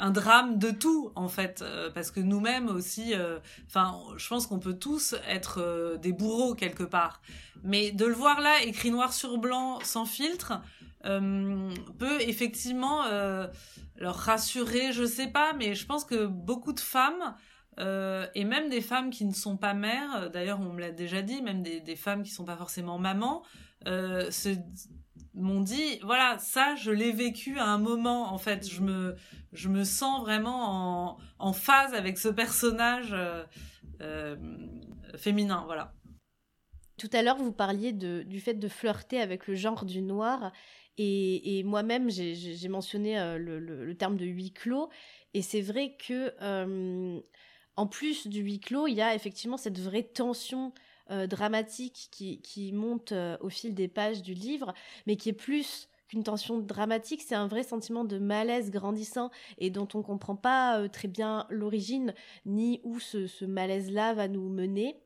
[0.00, 4.58] un drame de tout en fait, parce que nous-mêmes aussi euh, enfin, je pense qu'on
[4.58, 7.20] peut tous être euh, des bourreaux quelque part.
[7.64, 10.60] Mais de le voir là, écrit noir sur blanc, sans filtre,
[11.04, 13.04] euh, peut effectivement
[13.96, 17.34] leur rassurer, je sais pas, mais je pense que beaucoup de femmes,
[17.78, 21.40] et même des femmes qui ne sont pas mères, d'ailleurs on me l'a déjà dit,
[21.40, 23.42] même des, des, femmes qui sont pas forcément mamans,
[23.86, 24.56] se
[25.34, 28.68] m'ont dit voilà ça je l'ai vécu à un moment en fait.
[28.68, 29.16] Je me
[29.52, 33.44] je me sens vraiment en, en phase avec ce personnage euh,
[34.00, 34.36] euh,
[35.16, 35.94] féminin voilà.
[36.98, 40.52] Tout à l'heure vous parliez de, du fait de flirter avec le genre du noir
[40.98, 44.90] et, et moi-même j'ai mentionné euh, le, le, terme de huis clos
[45.34, 46.34] et c'est vrai que
[47.76, 50.74] en plus du huis clos il y a effectivement cette vraie tension
[51.12, 54.72] euh, dramatique qui, monte euh, au fil des pages du livre,
[55.06, 59.68] mais qui est plus qu'une tension dramatique, c'est un vrai sentiment de malaise grandissant et
[59.68, 62.14] dont on ne comprend pas euh, très bien l'origine
[62.46, 64.96] ni où ce, ce malaise-là va nous mener.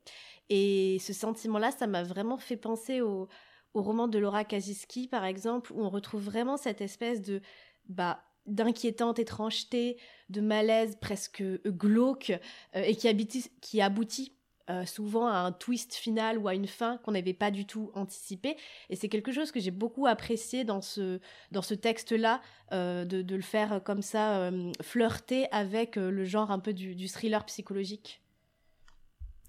[0.49, 3.27] Et ce sentiment-là, ça m'a vraiment fait penser au,
[3.73, 7.41] roman de Laura Kaczynski, par exemple, où on retrouve vraiment cette espèce de
[7.89, 9.97] bah, d'inquiétante étrangeté,
[10.29, 12.31] de malaise presque glauque,
[12.73, 14.36] et qui aboutit
[14.69, 17.91] euh, souvent à un twist final ou à une fin qu'on n'avait pas du tout
[17.95, 18.57] anticipé.
[18.89, 21.19] Et c'est quelque chose que j'ai beaucoup apprécié dans ce,
[21.51, 22.41] dans ce texte-là,
[22.73, 27.07] euh, de, le faire comme ça, euh, flirter avec le genre un peu du, du
[27.07, 28.21] thriller psychologique.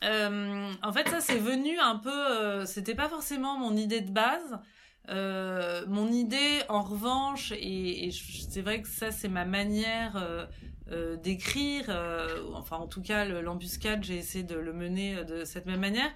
[0.03, 2.65] en fait, ça, c'est venu un peu.
[2.67, 4.61] C'était pas forcément mon idée de base.
[5.09, 8.11] Mon idée, en revanche, et,
[8.51, 10.17] c'est vrai que ça, c'est ma manière
[10.91, 15.45] euh, d'écrire, euh, enfin en tout cas l'embuscade, j'ai essayé de le mener euh, de
[15.45, 16.11] cette même manière.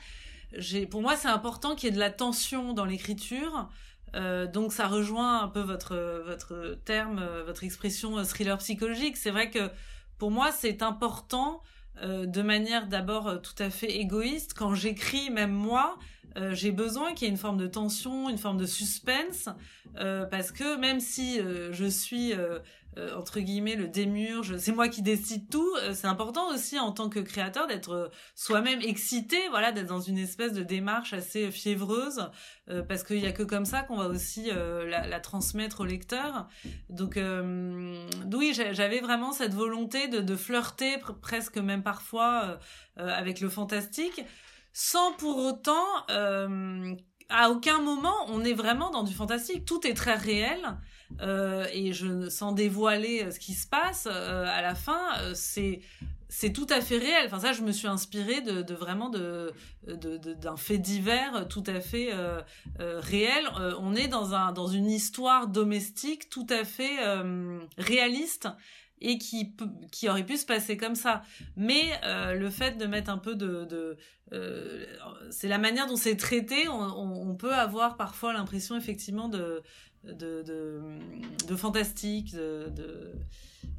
[0.90, 3.68] Pour moi, c'est important qu'il y ait de la tension dans l'écriture.
[4.14, 9.16] donc ça rejoint un peu votre votre terme, votre expression thriller psychologique.
[9.16, 9.70] C'est vrai que
[10.18, 11.62] pour moi, c'est important
[12.02, 14.52] de manière d'abord tout à fait égoïste.
[14.54, 15.98] Quand j'écris, même moi,
[16.52, 19.48] j'ai besoin qu'il y ait une forme de tension, une forme de suspense,
[19.94, 21.38] parce que même si
[21.72, 22.32] je suis
[22.98, 25.74] euh, entre guillemets le démurge, c'est moi qui décide tout.
[25.80, 30.00] Euh, c'est important aussi en tant que créateur d'être euh, soi-même excité, voilà, d'être dans
[30.00, 32.30] une espèce de démarche assez fiévreuse,
[32.88, 36.48] parce qu'il y a que comme ça qu'on va aussi la, la, transmettre au lecteur.
[36.88, 37.18] Donc
[38.32, 42.58] oui, j'avais vraiment cette volonté de, de flirter presque même parfois
[42.96, 44.22] avec le fantastique,
[44.72, 46.06] sans pour autant
[47.28, 49.64] à aucun moment on est vraiment dans du fantastique.
[49.64, 50.76] Tout est très réel.
[51.20, 55.00] Euh, et je sans dévoiler euh, ce qui se passe euh, à la fin
[55.34, 55.80] c'est
[56.28, 59.52] c'est tout à fait réel enfin ça je me suis inspirée de, de vraiment de
[59.86, 62.10] d'un fait divers tout à fait
[62.78, 63.46] réel
[63.78, 66.96] on est dans un dans une histoire domestique tout à fait
[67.76, 68.48] réaliste
[69.02, 69.54] et qui
[69.90, 71.22] qui aurait pu se passer comme ça
[71.56, 73.96] mais le fait de mettre un peu de, de
[75.30, 79.62] c'est la manière dont c'est traité on, peut avoir parfois l'impression effectivement de
[80.04, 80.42] de,
[81.46, 83.12] de, fantastique, de,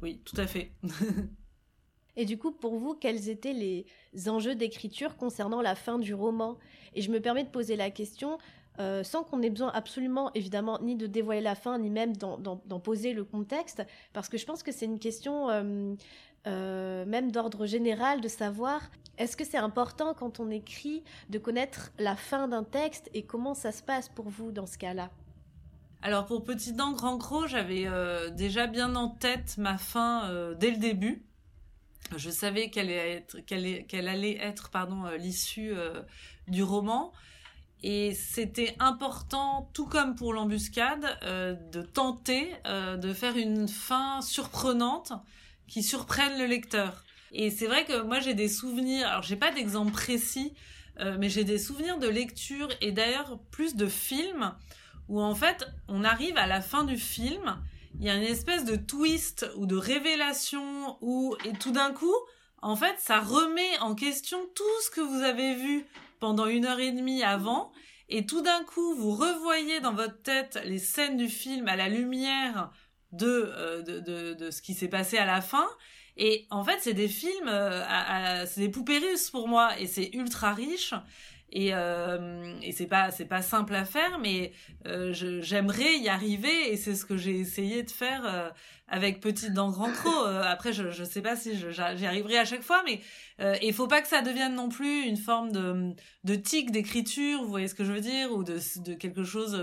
[0.02, 0.72] Oui, tout à fait.
[2.16, 6.58] Et du coup, pour vous, quels étaient les enjeux d'écriture concernant la fin du roman?
[6.94, 8.38] Et je me permets de poser la question
[8.80, 12.80] euh, sans qu'on ait besoin absolument, évidemment, ni de dévoiler la fin, ni même d'en
[12.80, 15.94] poser le contexte, parce que je pense que c'est une question euh,
[16.46, 18.82] euh, même d'ordre général de savoir
[19.16, 23.54] est-ce que c'est important quand on écrit de connaître la fin d'un texte et comment
[23.54, 25.10] ça se passe pour vous dans ce cas-là?
[26.02, 27.86] Alors pour Petit Dent Grand Croc, j'avais
[28.32, 31.24] déjà bien en tête ma fin dès le début.
[32.16, 32.90] Je savais qu'elle
[34.08, 34.70] allait être,
[35.16, 35.72] l'issue
[36.48, 37.12] du roman.
[37.86, 45.12] Et c'était important, tout comme pour l'embuscade, de tenter de faire une fin surprenante
[45.68, 47.04] qui surprennent le lecteur.
[47.32, 50.54] Et c'est vrai que moi j'ai des souvenirs, alors j'ai pas d'exemple précis,
[51.00, 54.54] euh, mais j'ai des souvenirs de lecture et d'ailleurs plus de films
[55.08, 57.60] où en fait on arrive à la fin du film,
[57.98, 62.14] il y a une espèce de twist ou de révélation où et tout d'un coup
[62.62, 65.84] en fait ça remet en question tout ce que vous avez vu
[66.24, 67.70] pendant une heure et demie avant
[68.08, 71.90] et tout d'un coup vous revoyez dans votre tête les scènes du film à la
[71.90, 72.70] lumière
[73.12, 75.66] de, euh, de, de, ce qui s'est passé à la fin
[76.16, 80.10] et en fait, c'est des films, euh, c'est des poupées russes pour moi, et c'est
[80.14, 80.94] ultra riche.
[81.56, 84.52] Et, euh, et c'est pas c'est pas simple à faire, mais
[84.86, 88.50] euh, j'aimerais y arriver, et c'est ce que j'ai essayé de faire euh,
[88.88, 90.26] avec Petite dans Grand Croc.
[90.44, 93.00] Après, je je sais pas si j'y arriverai à chaque fois, mais
[93.62, 97.48] il faut pas que ça devienne non plus une forme de de tic d'écriture, vous
[97.48, 99.56] voyez ce que je veux dire, ou de de quelque chose,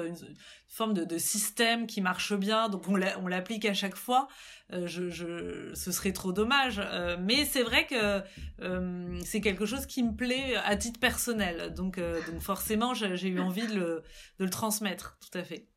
[0.72, 4.30] forme de, de système qui marche bien, donc on l'applique à chaque fois.
[4.72, 6.82] Euh, je, je, ce serait trop dommage.
[6.82, 8.22] Euh, mais c'est vrai que
[8.62, 11.74] euh, c'est quelque chose qui me plaît à titre personnel.
[11.74, 14.04] Donc, donc forcément, j'ai eu envie de le,
[14.40, 15.68] de le transmettre, tout à fait.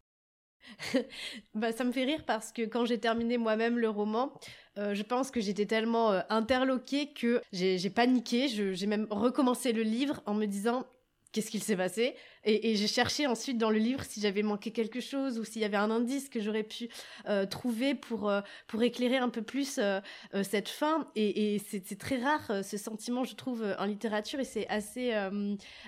[1.54, 4.32] bah, ça me fait rire parce que quand j'ai terminé moi-même le roman,
[4.76, 8.48] je pense que j'étais tellement interloquée que j'ai paniqué.
[8.48, 10.86] J'ai même recommencé le livre en me disant
[11.32, 12.14] qu'est-ce qu'il s'est passé?
[12.44, 15.64] Et, j'ai cherché ensuite dans le livre si j'avais manqué quelque chose ou s'il y
[15.64, 16.88] avait un indice que j'aurais pu
[17.28, 20.00] euh, trouver pour, euh, pour éclairer un peu plus euh,
[20.42, 21.08] cette fin.
[21.16, 25.12] Et, c'est très rare ce sentiment, je trouve, en littérature et c'est assez,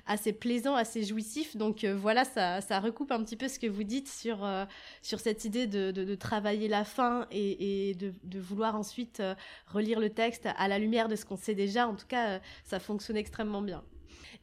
[0.06, 1.56] assez plaisant, assez jouissif.
[1.56, 4.46] Donc voilà, ça, ça recoupe un petit peu ce que vous dites sur,
[5.02, 9.22] sur cette idée de, de, travailler la fin et, de, vouloir ensuite
[9.66, 11.88] relire le texte à la lumière de ce qu'on sait déjà.
[11.88, 13.82] En tout cas, ça fonctionne extrêmement bien.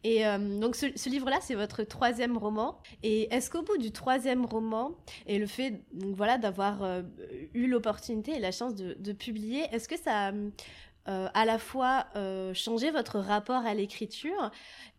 [0.04, 2.78] Et euh, donc ce, livre-là, c'est votre troisième roman.
[3.04, 4.92] Et est-ce qu'au bout du troisième roman,
[5.28, 7.04] et le fait voilà, d'avoir euh,
[7.54, 10.32] eu l'opportunité et la chance de, publier, est-ce que ça a
[11.10, 12.08] euh, à la fois
[12.54, 14.52] changé votre rapport à l'écriture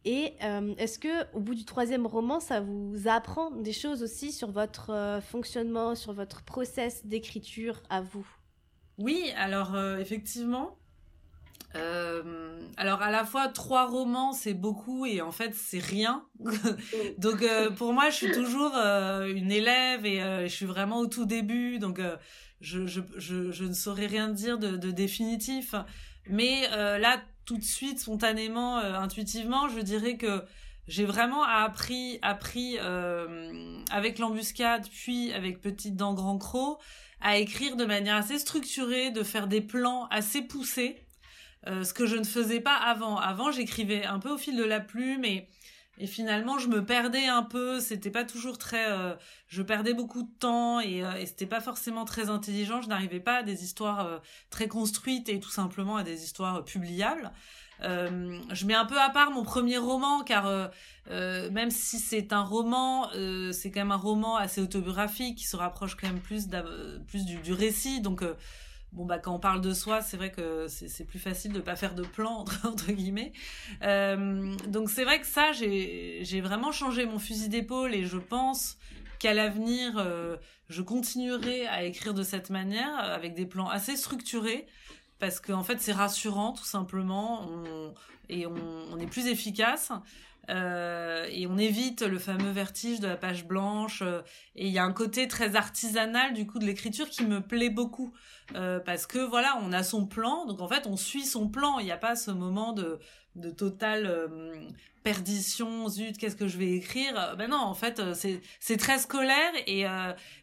[0.04, 0.34] et
[0.78, 5.20] est-ce que au bout du troisième roman, ça vous apprend des choses aussi sur votre
[5.22, 8.26] fonctionnement, sur votre process d'écriture à vous?
[8.98, 10.78] Oui, alors effectivement,
[11.76, 16.24] euh, alors à la fois trois romans c'est beaucoup et en fait c'est rien.
[17.18, 21.06] donc euh, pour moi je suis toujours euh, une élève et je suis vraiment au
[21.06, 22.00] tout début donc
[22.60, 25.74] je, je, je, je, ne saurais rien dire de, de définitif.
[26.28, 30.42] Mais là tout de suite spontanément intuitivement je dirais que
[30.86, 32.78] j'ai vraiment appris appris
[33.90, 36.80] avec l'embuscade puis avec Petite dent grand croc
[37.20, 41.03] à écrire de manière assez structurée, de faire des plans assez poussés euh,
[41.66, 43.16] ce que je ne faisais pas avant.
[43.16, 45.48] Avant, j'écrivais un peu au fil de la plume et,
[45.98, 47.80] et finalement, je me perdais un peu.
[47.80, 48.90] C'était pas toujours très.
[48.90, 49.14] Euh,
[49.48, 52.82] je perdais beaucoup de temps et, euh, et c'était pas forcément très intelligent.
[52.82, 57.30] Je n'arrivais pas à des histoires très construites et tout simplement à des histoires publiables.
[57.80, 60.70] je mets un peu à part mon premier roman car
[61.08, 63.10] même si c'est un roman,
[63.52, 66.48] c'est quand même un roman assez autobiographique qui se rapproche quand même plus,
[67.06, 68.00] plus du, du récit.
[68.00, 68.22] Donc
[68.94, 71.76] bon bah quand on parle de soi, c'est vrai que c'est plus facile de pas
[71.76, 73.32] faire de plan entre, guillemets.
[73.82, 78.78] Euh, donc c'est vrai que ça, j'ai vraiment changé mon fusil d'épaule et je pense
[79.18, 80.36] qu'à l'avenir, euh,
[80.68, 84.66] je continuerai à écrire de cette manière avec des plans assez structurés
[85.18, 87.48] parce qu'en fait c'est rassurant tout simplement
[88.28, 89.92] et on, est plus efficace.
[90.50, 94.02] Euh, et on évite le fameux vertige de la page blanche.
[94.54, 97.70] et il y a un côté très artisanal du coup de l'écriture qui me plaît
[97.70, 98.12] beaucoup.
[98.54, 101.78] Euh, parce que voilà, on a son plan, donc en fait on suit son plan.
[101.78, 102.98] Il n'y a pas ce moment de
[103.36, 104.54] de totale euh,
[105.02, 107.34] perdition, zut, qu'est-ce que je vais écrire?
[107.36, 108.14] Ben non, en fait, euh,
[108.60, 109.84] c'est très scolaire et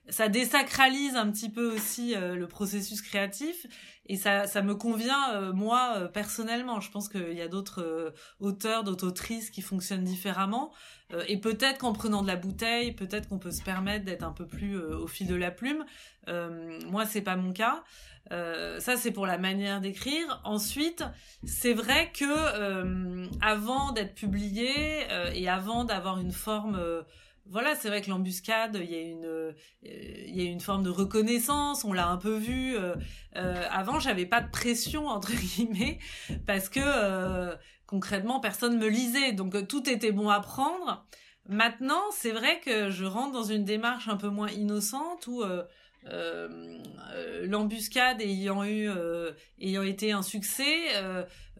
[0.10, 3.66] ça désacralise un petit peu aussi le processus créatif
[4.08, 6.80] et ça ça me convient moi personnellement.
[6.80, 10.72] Je pense qu'il y a d'autres auteurs, d'autres autrices qui fonctionnent différemment
[11.28, 14.46] et peut-être qu'en prenant de la bouteille, peut-être qu'on peut se permettre d'être un peu
[14.46, 15.86] plus au fil de la plume.
[16.28, 17.84] Euh, moi, c'est pas mon cas.
[18.32, 20.42] Euh, ça, c'est pour la manière d'écrire.
[20.44, 21.04] Ensuite,
[21.44, 24.72] c'est vrai que euh, avant d'être publié
[25.10, 26.80] euh, et avant d'avoir une forme
[27.50, 30.90] voilà, c'est vrai que l'embuscade, il y a une, il y a une forme de
[30.90, 31.84] reconnaissance.
[31.84, 32.78] On l'a un peu vu.
[32.78, 32.96] Euh,
[33.70, 36.00] avant, j'avais pas de pression entre guillemets
[36.46, 41.06] parce que concrètement, personne me lisait, donc tout était bon à prendre.
[41.50, 45.44] Maintenant, c'est vrai que je rentre dans une démarche un peu moins innocente où
[47.44, 50.88] l'embuscade ayant eu euh, ayant été un succès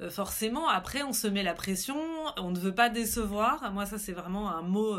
[0.10, 1.96] forcément après on se met la pression
[2.38, 4.98] on ne veut pas décevoir moi ça c'est vraiment un mot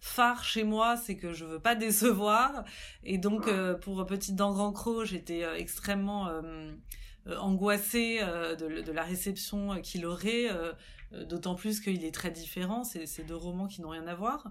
[0.00, 2.64] phare chez moi c'est que je veux pas décevoir
[3.02, 6.30] et donc pour petite dent grand croc j'étais extrêmement
[7.38, 10.48] angoissé de, la réception qu'il aurait,
[11.28, 12.84] d'autant plus qu'il est très différent.
[12.84, 14.50] C'est deux romans qui n'ont rien à voir.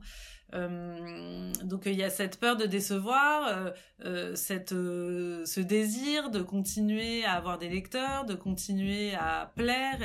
[0.53, 3.71] Euh, donc il y a cette peur de décevoir, euh,
[4.05, 9.99] euh, cette, ce désir de continuer à avoir des lecteurs, de continuer à plaire.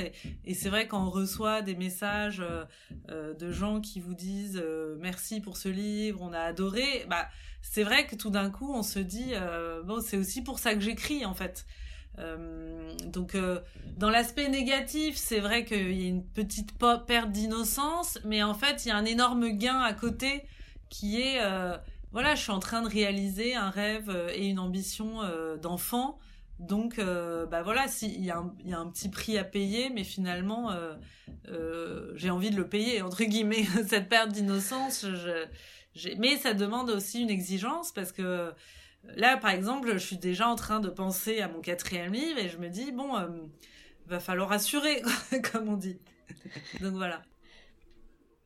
[0.45, 2.43] Et, c'est vrai quand on reçoit des messages
[3.09, 4.63] de gens qui vous disent
[4.99, 7.29] merci pour ce livre, on a adoré, bah
[7.63, 9.33] c'est vrai que tout d'un coup on se dit
[9.85, 11.67] bon c'est aussi pour ça que j'écris en fait.
[12.19, 13.61] Euh, donc euh,
[13.97, 16.73] dans l'aspect négatif, c'est vrai qu'il y a une petite
[17.07, 20.45] perte d'innocence, mais en fait il y a un énorme gain à côté
[20.89, 21.77] qui est euh,
[22.13, 25.21] voilà, je suis en train de réaliser un rêve et une ambition
[25.61, 26.19] d'enfant.
[26.59, 30.71] Donc bah voilà, il y, a un, petit prix à payer, mais finalement
[32.15, 35.05] j'ai envie de le payer entre guillemets cette perte d'innocence.
[36.17, 38.53] mais ça demande aussi une exigence parce que
[39.05, 42.49] Là, par exemple, je suis déjà en train de penser à mon quatrième livre et
[42.49, 43.29] je me dis, bon, euh,
[44.07, 45.03] va falloir assurer,
[45.53, 45.99] comme on dit.
[46.81, 47.23] Donc voilà.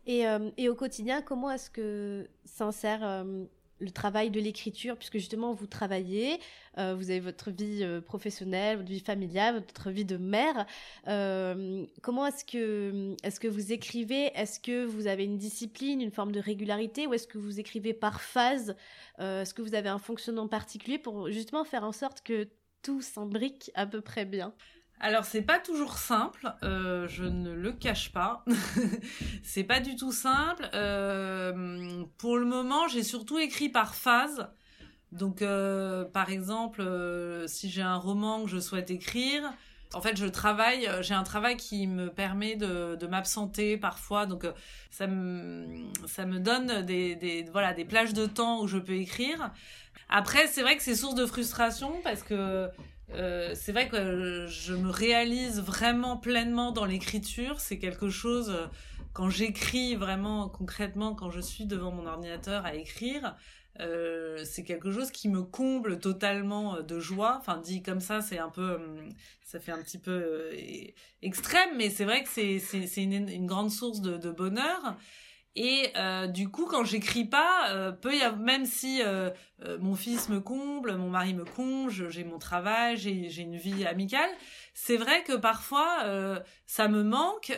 [0.07, 3.45] Et, euh, et, au quotidien, comment est-ce que s'insère euh,
[3.83, 6.39] le travail de l'écriture, puisque justement vous travaillez,
[6.79, 10.67] euh, vous avez votre vie euh, professionnelle, votre vie familiale, votre vie de mère.
[11.09, 14.31] Euh, comment est-ce que, est-ce que vous écrivez?
[14.35, 17.93] Est-ce que vous avez une discipline, une forme de régularité, ou est-ce que vous écrivez
[17.93, 18.77] par phase?
[19.19, 22.49] Est-ce que vous avez un fonctionnement particulier pour justement faire en sorte que
[22.83, 24.55] tout s'imbrique à peu près bien?
[25.03, 28.45] Alors c'est pas toujours simple, euh, je ne le cache pas.
[29.43, 30.71] c'est pas du tout simple.
[30.75, 34.49] Euh, pour le moment, j'ai surtout écrit par phase.
[35.11, 36.85] Donc euh, par exemple,
[37.49, 39.43] si j'ai un roman que je souhaite écrire,
[39.93, 44.47] en fait, je travaille, j'ai un travail qui me permet de, m'absenter parfois, donc
[44.91, 49.51] ça me, donne des, voilà, des plages de temps où je peux écrire.
[50.09, 52.71] Après, c'est vrai que c'est source de frustration parce que
[53.11, 57.61] euh, c'est vrai que je me réalise vraiment pleinement dans l'écriture.
[57.61, 58.67] C'est quelque chose, euh,
[59.13, 63.37] quand j'écris vraiment concrètement, quand je suis devant mon ordinateur à écrire,
[63.81, 67.37] euh, c'est quelque chose qui me comble totalement de joie.
[67.41, 68.79] Enfin, dit comme ça, c'est un peu,
[69.45, 70.51] ça fait un petit peu
[71.23, 74.97] extrême, mais c'est vrai que c'est une, grande source de bonheur.
[75.55, 79.29] Et euh, du coup, quand j'écris pas, euh, peut y avoir, même si euh,
[79.65, 83.85] euh, mon fils me comble, mon mari me comble, j'ai mon travail, j'ai une vie
[83.85, 84.31] amicale,
[84.73, 87.51] c'est vrai que parfois euh, ça me manque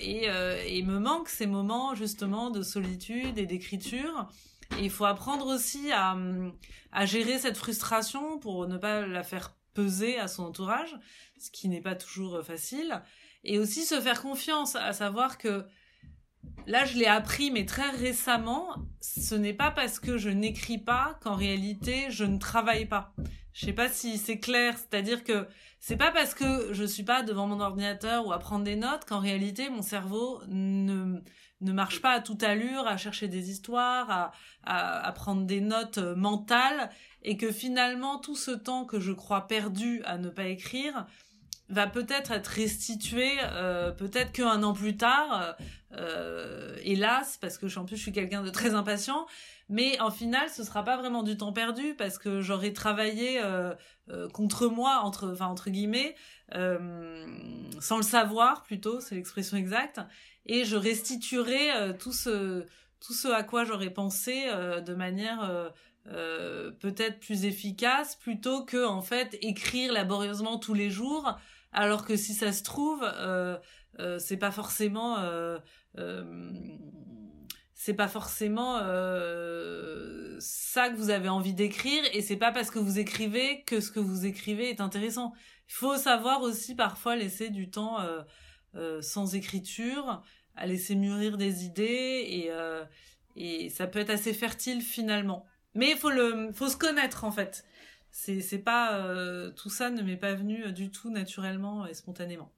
[0.00, 0.24] et,
[0.66, 4.28] et me manque ces moments justement de solitude et d'écriture.
[4.78, 6.16] Et il faut apprendre aussi à,
[6.90, 10.96] à gérer cette frustration pour ne pas la faire peser à son entourage,
[11.38, 13.02] ce qui n'est pas toujours facile.
[13.44, 15.64] Et aussi se faire confiance, à savoir que
[16.66, 18.68] Là, je l'ai appris, mais très récemment,
[19.00, 23.12] ce n'est pas parce que je n'écris pas qu'en réalité, je ne travaille pas.
[23.52, 25.48] Je sais pas si c'est clair, c'est-à-dire que
[25.80, 29.04] c'est pas parce que je suis pas devant mon ordinateur ou à prendre des notes
[29.04, 31.20] qu'en réalité, mon cerveau ne,
[31.60, 34.32] ne marche pas à toute allure, à chercher des histoires, à,
[34.62, 36.90] à, à prendre des notes mentales,
[37.22, 41.06] et que finalement, tout ce temps que je crois perdu à ne pas écrire,
[41.70, 45.54] va peut-être être restitué euh, peut-être qu'un an plus tard
[45.92, 49.26] euh, hélas parce que en plus je suis quelqu'un de très impatient
[49.68, 53.74] mais en final ce sera pas vraiment du temps perdu parce que j'aurai travaillé euh,
[54.32, 56.16] contre moi entre enfin entre guillemets
[56.52, 60.00] sans le savoir plutôt c'est l'expression exacte
[60.46, 62.66] et je restituerai tout ce
[62.98, 64.46] tout ce à quoi j'aurais pensé
[64.84, 65.72] de manière
[66.04, 71.38] peut-être plus efficace plutôt que en fait écrire laborieusement tous les jours
[71.72, 73.56] alors que si ça se trouve, euh,
[73.98, 75.58] euh, c'est pas forcément, euh,
[75.98, 76.52] euh
[77.74, 82.78] c'est pas forcément euh, ça que vous avez envie d'écrire, et c'est pas parce que
[82.78, 85.32] vous écrivez que ce que vous écrivez est intéressant.
[85.68, 87.98] Il faut savoir aussi parfois laisser du temps
[89.00, 90.22] sans écriture,
[90.56, 92.50] à laisser mûrir des idées, et
[93.36, 95.46] et ça peut être assez fertile finalement.
[95.74, 97.64] Mais il faut le, faut se connaître en fait
[98.10, 102.52] c'est pas euh, tout ça ne m'est pas venu euh, du tout naturellement et spontanément.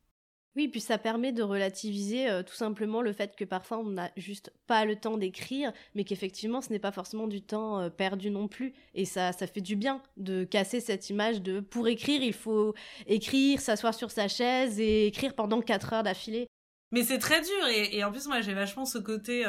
[0.55, 4.11] Oui, puis ça permet de relativiser euh, tout simplement le fait que parfois on n'a
[4.19, 8.49] juste pas le temps d'écrire, mais qu'effectivement ce n'est pas forcément du temps perdu non
[8.49, 8.75] plus.
[8.95, 12.75] Et ça, ça fait du bien de casser cette image de pour écrire, il faut
[13.07, 16.47] écrire, s'asseoir sur sa chaise et écrire pendant quatre heures d'affilée.
[16.91, 19.47] Mais c'est très dur et, et, en plus moi j'ai vachement ce côté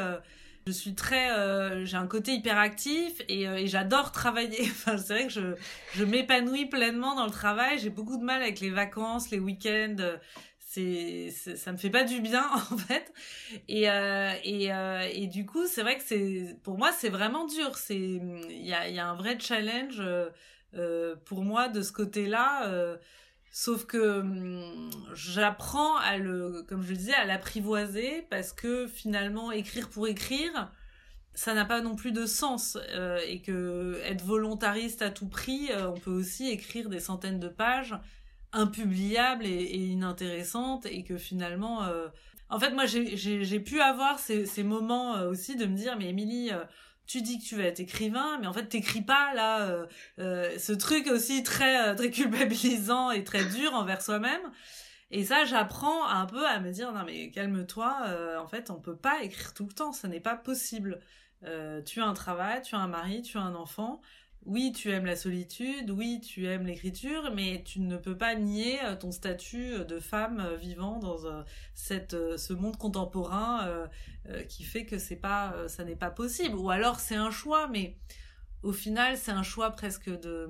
[0.66, 4.62] je suis très euh, j'ai un côté hyperactif et, euh, et j'adore travailler.
[4.70, 5.54] Enfin c'est vrai que je
[5.94, 7.78] je m'épanouis pleinement dans le travail.
[7.78, 9.96] J'ai beaucoup de mal avec les vacances les week-ends.
[10.58, 13.12] C'est ça me fait pas du bien en fait.
[13.68, 17.46] Et euh, et, euh, et du coup c'est vrai que c'est pour moi c'est vraiment
[17.46, 17.76] dur.
[17.76, 20.02] C'est il y a il y a un vrai challenge
[20.74, 22.68] euh, pour moi de ce côté là
[23.56, 29.52] Sauf que hum, j'apprends à le, comme je le disais, à l'apprivoiser parce que finalement,
[29.52, 30.72] écrire pour écrire,
[31.34, 35.68] ça n'a pas non plus de sens euh, et que être volontariste à tout prix,
[35.70, 37.96] euh, on peut aussi écrire des centaines de pages
[38.52, 42.08] impubliables et, inintéressantes et que finalement, euh,
[42.48, 46.50] en fait, moi, j'ai pu avoir ces, ces moments aussi de me dire, mais Émilie,
[47.06, 49.86] tu dis que tu vas être écrivain, mais en fait t'écris pas là euh,
[50.18, 54.40] euh, ce truc aussi très euh, très culpabilisant et très dur envers soi-même.
[55.10, 58.38] Et ça, j'apprends un peu à me dire non mais calme-toi.
[58.40, 61.00] en fait, on peut pas écrire tout le temps, ce n'est pas possible.
[61.86, 64.00] tu as un travail, tu as un mari, tu as un enfant
[64.46, 68.78] oui, tu aimes la solitude, oui, tu aimes l'écriture, mais tu ne peux pas nier
[68.84, 71.16] euh, ton statut euh, de femme euh, vivant dans
[71.74, 73.88] ce monde contemporain
[74.48, 76.56] qui fait que c'est pas, ça n'est pas possible.
[76.56, 77.96] Ou alors c'est un choix, mais
[78.62, 80.48] au final c'est un choix presque de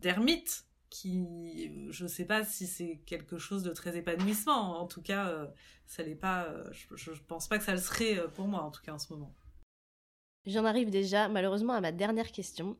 [0.00, 4.74] d'ermite qui, je sais pas si c'est quelque chose de très épanouissant.
[4.76, 5.48] En tout cas,
[5.86, 6.48] ça n'est pas.
[6.72, 9.12] Je, je pense pas que ça le serait pour moi, en tout cas en ce
[9.12, 9.34] moment.
[10.46, 12.76] J'en arrive déjà malheureusement à ma dernière question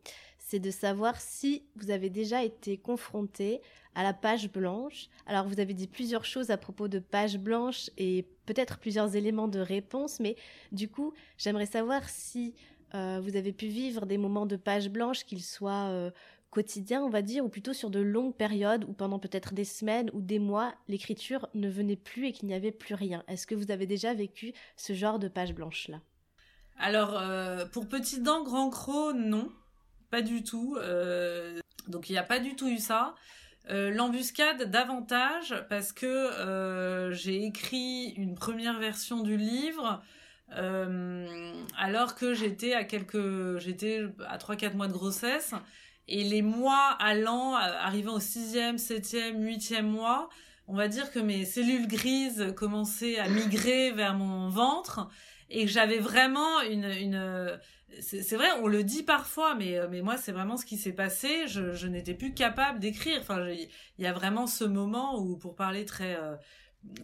[0.46, 3.60] c'est de savoir si vous avez déjà été confronté
[3.96, 5.08] à la page blanche.
[5.26, 9.48] Alors vous avez dit plusieurs choses à propos de page blanche et peut-être plusieurs éléments
[9.48, 10.36] de réponse, mais
[10.70, 12.54] du coup j'aimerais savoir si
[12.94, 16.12] euh, vous avez pu vivre des moments de page blanche, qu'ils soient euh,
[16.50, 20.10] quotidiens, on va dire, ou plutôt sur de longues périodes, ou pendant peut-être des semaines
[20.12, 23.24] ou des mois, l'écriture ne venait plus et qu'il n'y avait plus rien.
[23.26, 26.00] Est-ce que vous avez déjà vécu ce genre de page blanche-là?
[26.78, 29.50] Alors, euh, pour Petit Dents, Grand Croc, non
[30.10, 30.76] pas du tout.
[30.80, 33.14] Euh, donc il n'y a pas du tout eu ça.
[33.68, 40.02] Euh, l'embuscade davantage parce que euh, j'ai écrit une première version du livre
[40.48, 45.54] alors que j'étais à quelques j'étais à 3 4 mois de grossesse
[46.06, 50.28] et les mois allant arrivant au sixième, septième, huitième mois,
[50.68, 55.08] on va dire que mes cellules grises commençaient à migrer vers mon ventre
[55.50, 57.58] et que j'avais vraiment une
[58.00, 60.92] c'est vrai, on le dit parfois, mais, euh, mais moi, c'est vraiment ce qui s'est
[60.92, 61.46] passé.
[61.46, 63.18] Je, je n'étais plus capable d'écrire.
[63.20, 63.68] Enfin, il
[64.04, 66.36] y a vraiment ce moment où, pour parler très, euh,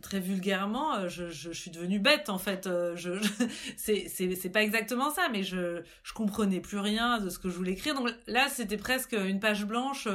[0.01, 2.69] très vulgairement, euh, je, je, suis devenue bête, en fait.
[2.95, 3.13] Je,
[3.77, 7.73] c'est pas exactement ça, mais je, je comprenais plus rien de ce que je voulais
[7.73, 7.95] écrire.
[7.95, 10.09] Donc là, c'était presque une page blanche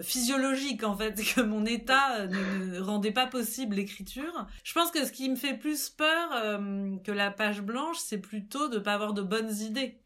[0.00, 4.46] physiologique, en fait, que mon état ne, rendait pas possible l'écriture.
[4.62, 6.60] Je pense que ce qui me fait plus peur
[7.02, 10.01] que la page blanche, c'est plutôt de pas avoir de bonnes idées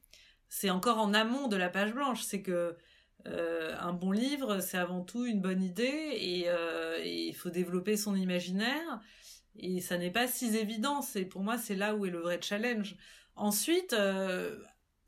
[0.49, 2.22] c'est encore en amont de la page blanche.
[2.22, 2.76] C'est que
[3.26, 7.97] euh, un bon livre, c'est avant tout une bonne idée et euh, il faut développer
[7.97, 9.01] son imaginaire.
[9.59, 11.03] Et ça n'est pas si évident.
[11.03, 12.97] C'est pour moi, c'est là où est le vrai challenge.
[13.34, 14.57] Ensuite, euh,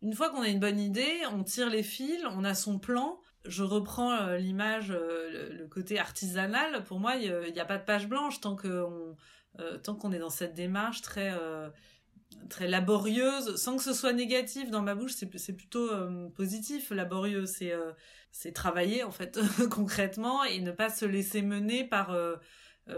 [0.03, 3.21] une fois qu'on a une bonne idée, on tire les fils, on a son plan.
[3.45, 6.85] Je reprends l'image, le, côté artisanal.
[6.85, 10.55] Pour moi, il n'y a, pas de page blanche tant tant qu'on est dans cette
[10.55, 11.33] démarche très
[12.49, 16.91] très laborieuse, sans que ce soit négatif dans ma bouche, c'est plutôt euh, positif.
[16.91, 17.93] Laborieux, c'est euh,
[18.33, 19.39] c'est travailler en fait
[19.71, 22.37] concrètement et ne pas se laisser mener par euh,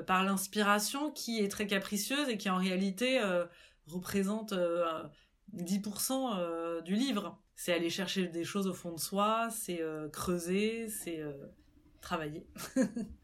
[0.07, 3.21] par l'inspiration qui est très capricieuse et qui en réalité
[3.87, 4.55] représente
[5.53, 7.43] 10% du livre.
[7.57, 11.25] C'est aller chercher des choses au fond de soi, c'est creuser, c'est
[12.01, 12.47] travailler.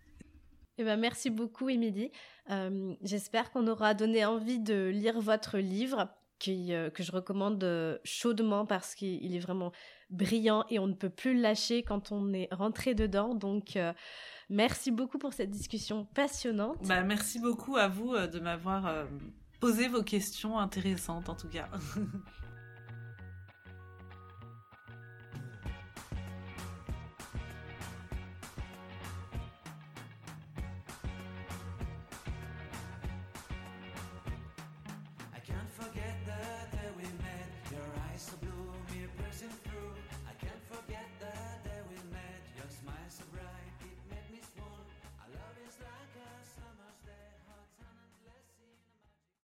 [0.78, 2.10] Eh ben, merci beaucoup, Émilie.
[2.50, 6.08] Euh, j'espère qu'on aura donné envie de lire votre livre,
[6.38, 9.72] qui, euh, que je recommande euh, chaudement parce qu'il est vraiment
[10.10, 13.34] brillant et on ne peut plus le lâcher quand on est rentré dedans.
[13.34, 13.78] Donc,
[14.50, 16.76] merci beaucoup pour cette discussion passionnante.
[16.86, 19.06] Bah, merci beaucoup à vous de m'avoir
[19.60, 21.68] posé vos questions intéressantes, en tout cas.